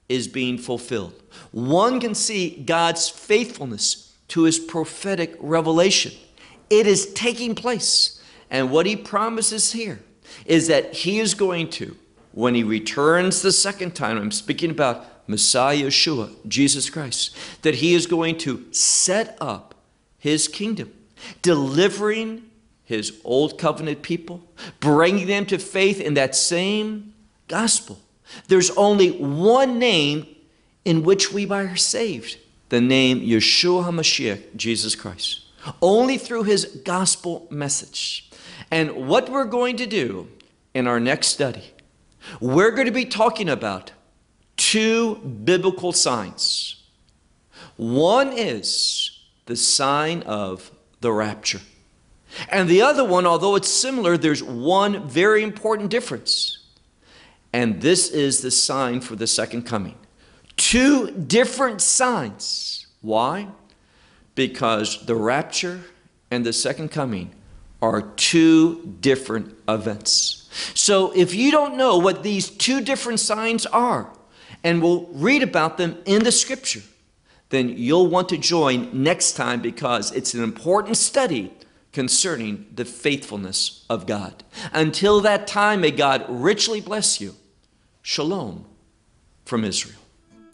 is 0.10 0.28
being 0.28 0.58
fulfilled. 0.58 1.22
One 1.58 2.00
can 2.00 2.14
see 2.14 2.52
God's 2.52 3.10
faithfulness 3.10 4.14
to 4.28 4.44
his 4.44 4.60
prophetic 4.60 5.36
revelation. 5.40 6.12
It 6.70 6.86
is 6.86 7.12
taking 7.14 7.56
place. 7.56 8.22
And 8.52 8.70
what 8.70 8.86
he 8.86 8.96
promises 8.96 9.72
here 9.72 10.00
is 10.46 10.68
that 10.68 10.94
he 10.94 11.20
is 11.20 11.34
going 11.34 11.72
to, 11.72 11.98
when 12.32 12.54
he 12.54 12.62
returns 12.62 13.42
the 13.42 13.52
second 13.52 13.96
time, 13.96 14.20
I'm 14.20 14.32
speaking 14.32 14.70
about 14.70 15.28
Messiah 15.28 15.88
Yeshua, 15.88 16.30
Jesus 16.48 16.92
Christ, 16.92 17.36
that 17.64 17.74
he 17.74 17.96
is 17.96 18.06
going 18.06 18.38
to 18.38 18.64
set 18.72 19.36
up 19.42 19.74
his 20.20 20.48
kingdom, 20.48 20.94
delivering 21.42 22.44
his 22.84 23.20
old 23.24 23.58
covenant 23.58 24.04
people, 24.04 24.44
bringing 24.80 25.26
them 25.26 25.48
to 25.48 25.58
faith 25.58 26.00
in 26.00 26.14
that 26.14 26.36
same 26.36 27.16
gospel. 27.48 27.98
There's 28.48 28.70
only 28.78 29.10
one 29.10 29.80
name 29.80 30.36
in 30.88 31.04
which 31.04 31.34
we 31.34 31.46
are 31.50 31.76
saved 31.76 32.38
the 32.70 32.80
name 32.80 33.20
Yeshua 33.20 33.84
HaMashiach, 33.84 34.56
Jesus 34.56 34.96
Christ. 34.96 35.42
Only 35.82 36.18
through 36.18 36.44
his 36.44 36.66
gospel 36.86 37.46
message. 37.50 38.30
And 38.72 39.08
what 39.08 39.30
we're 39.30 39.46
going 39.46 39.76
to 39.78 39.86
do 39.86 40.30
in 40.74 40.88
our 40.88 41.00
next 41.00 41.28
study, 41.28 41.74
we're 42.40 42.72
going 42.72 42.86
to 42.86 42.94
be 42.94 43.04
talking 43.04 43.50
about 43.50 43.92
two 44.56 45.16
biblical 45.16 45.92
signs. 45.92 46.82
One 47.76 48.32
is 48.32 49.20
the 49.46 49.58
sign 49.58 50.24
of 50.24 50.72
the 51.02 51.12
rapture. 51.12 51.62
And 52.50 52.70
the 52.70 52.82
other 52.82 53.04
one, 53.04 53.26
although 53.26 53.56
it's 53.56 53.70
similar, 53.70 54.18
there's 54.18 54.42
one 54.42 55.06
very 55.08 55.44
important 55.44 55.90
difference. 55.90 56.60
And 57.52 57.82
this 57.82 58.10
is 58.10 58.42
the 58.42 58.52
sign 58.52 59.02
for 59.02 59.18
the 59.18 59.28
second 59.28 59.64
coming. 59.64 59.96
Two 60.58 61.12
different 61.12 61.82
signs. 61.82 62.88
Why? 63.02 63.48
Because 64.36 65.06
the 65.06 65.16
rapture 65.16 65.82
and 66.30 66.46
the 66.46 66.54
second 66.54 66.90
coming 66.90 67.34
are 67.82 68.02
two 68.02 68.98
different 69.00 69.56
events. 69.68 70.50
So 70.74 71.12
if 71.16 71.34
you 71.34 71.52
don't 71.52 71.78
know 71.78 71.98
what 71.98 72.24
these 72.24 72.50
two 72.50 72.82
different 72.82 73.20
signs 73.20 73.66
are, 73.68 74.12
and 74.64 74.82
we'll 74.82 75.06
read 75.14 75.44
about 75.44 75.78
them 75.78 75.98
in 76.06 76.24
the 76.24 76.32
scripture, 76.32 76.82
then 77.50 77.70
you'll 77.70 78.08
want 78.08 78.30
to 78.30 78.38
join 78.38 78.90
next 79.04 79.34
time 79.34 79.62
because 79.62 80.12
it's 80.12 80.34
an 80.34 80.44
important 80.44 80.98
study 80.98 81.54
concerning 81.94 82.66
the 82.74 82.86
faithfulness 82.86 83.86
of 83.90 84.06
God. 84.06 84.44
Until 84.74 85.22
that 85.22 85.48
time, 85.48 85.82
may 85.82 85.92
God 85.92 86.26
richly 86.28 86.82
bless 86.82 87.22
you. 87.22 87.36
Shalom 88.02 88.66
from 89.46 89.64
Israel. 89.64 90.00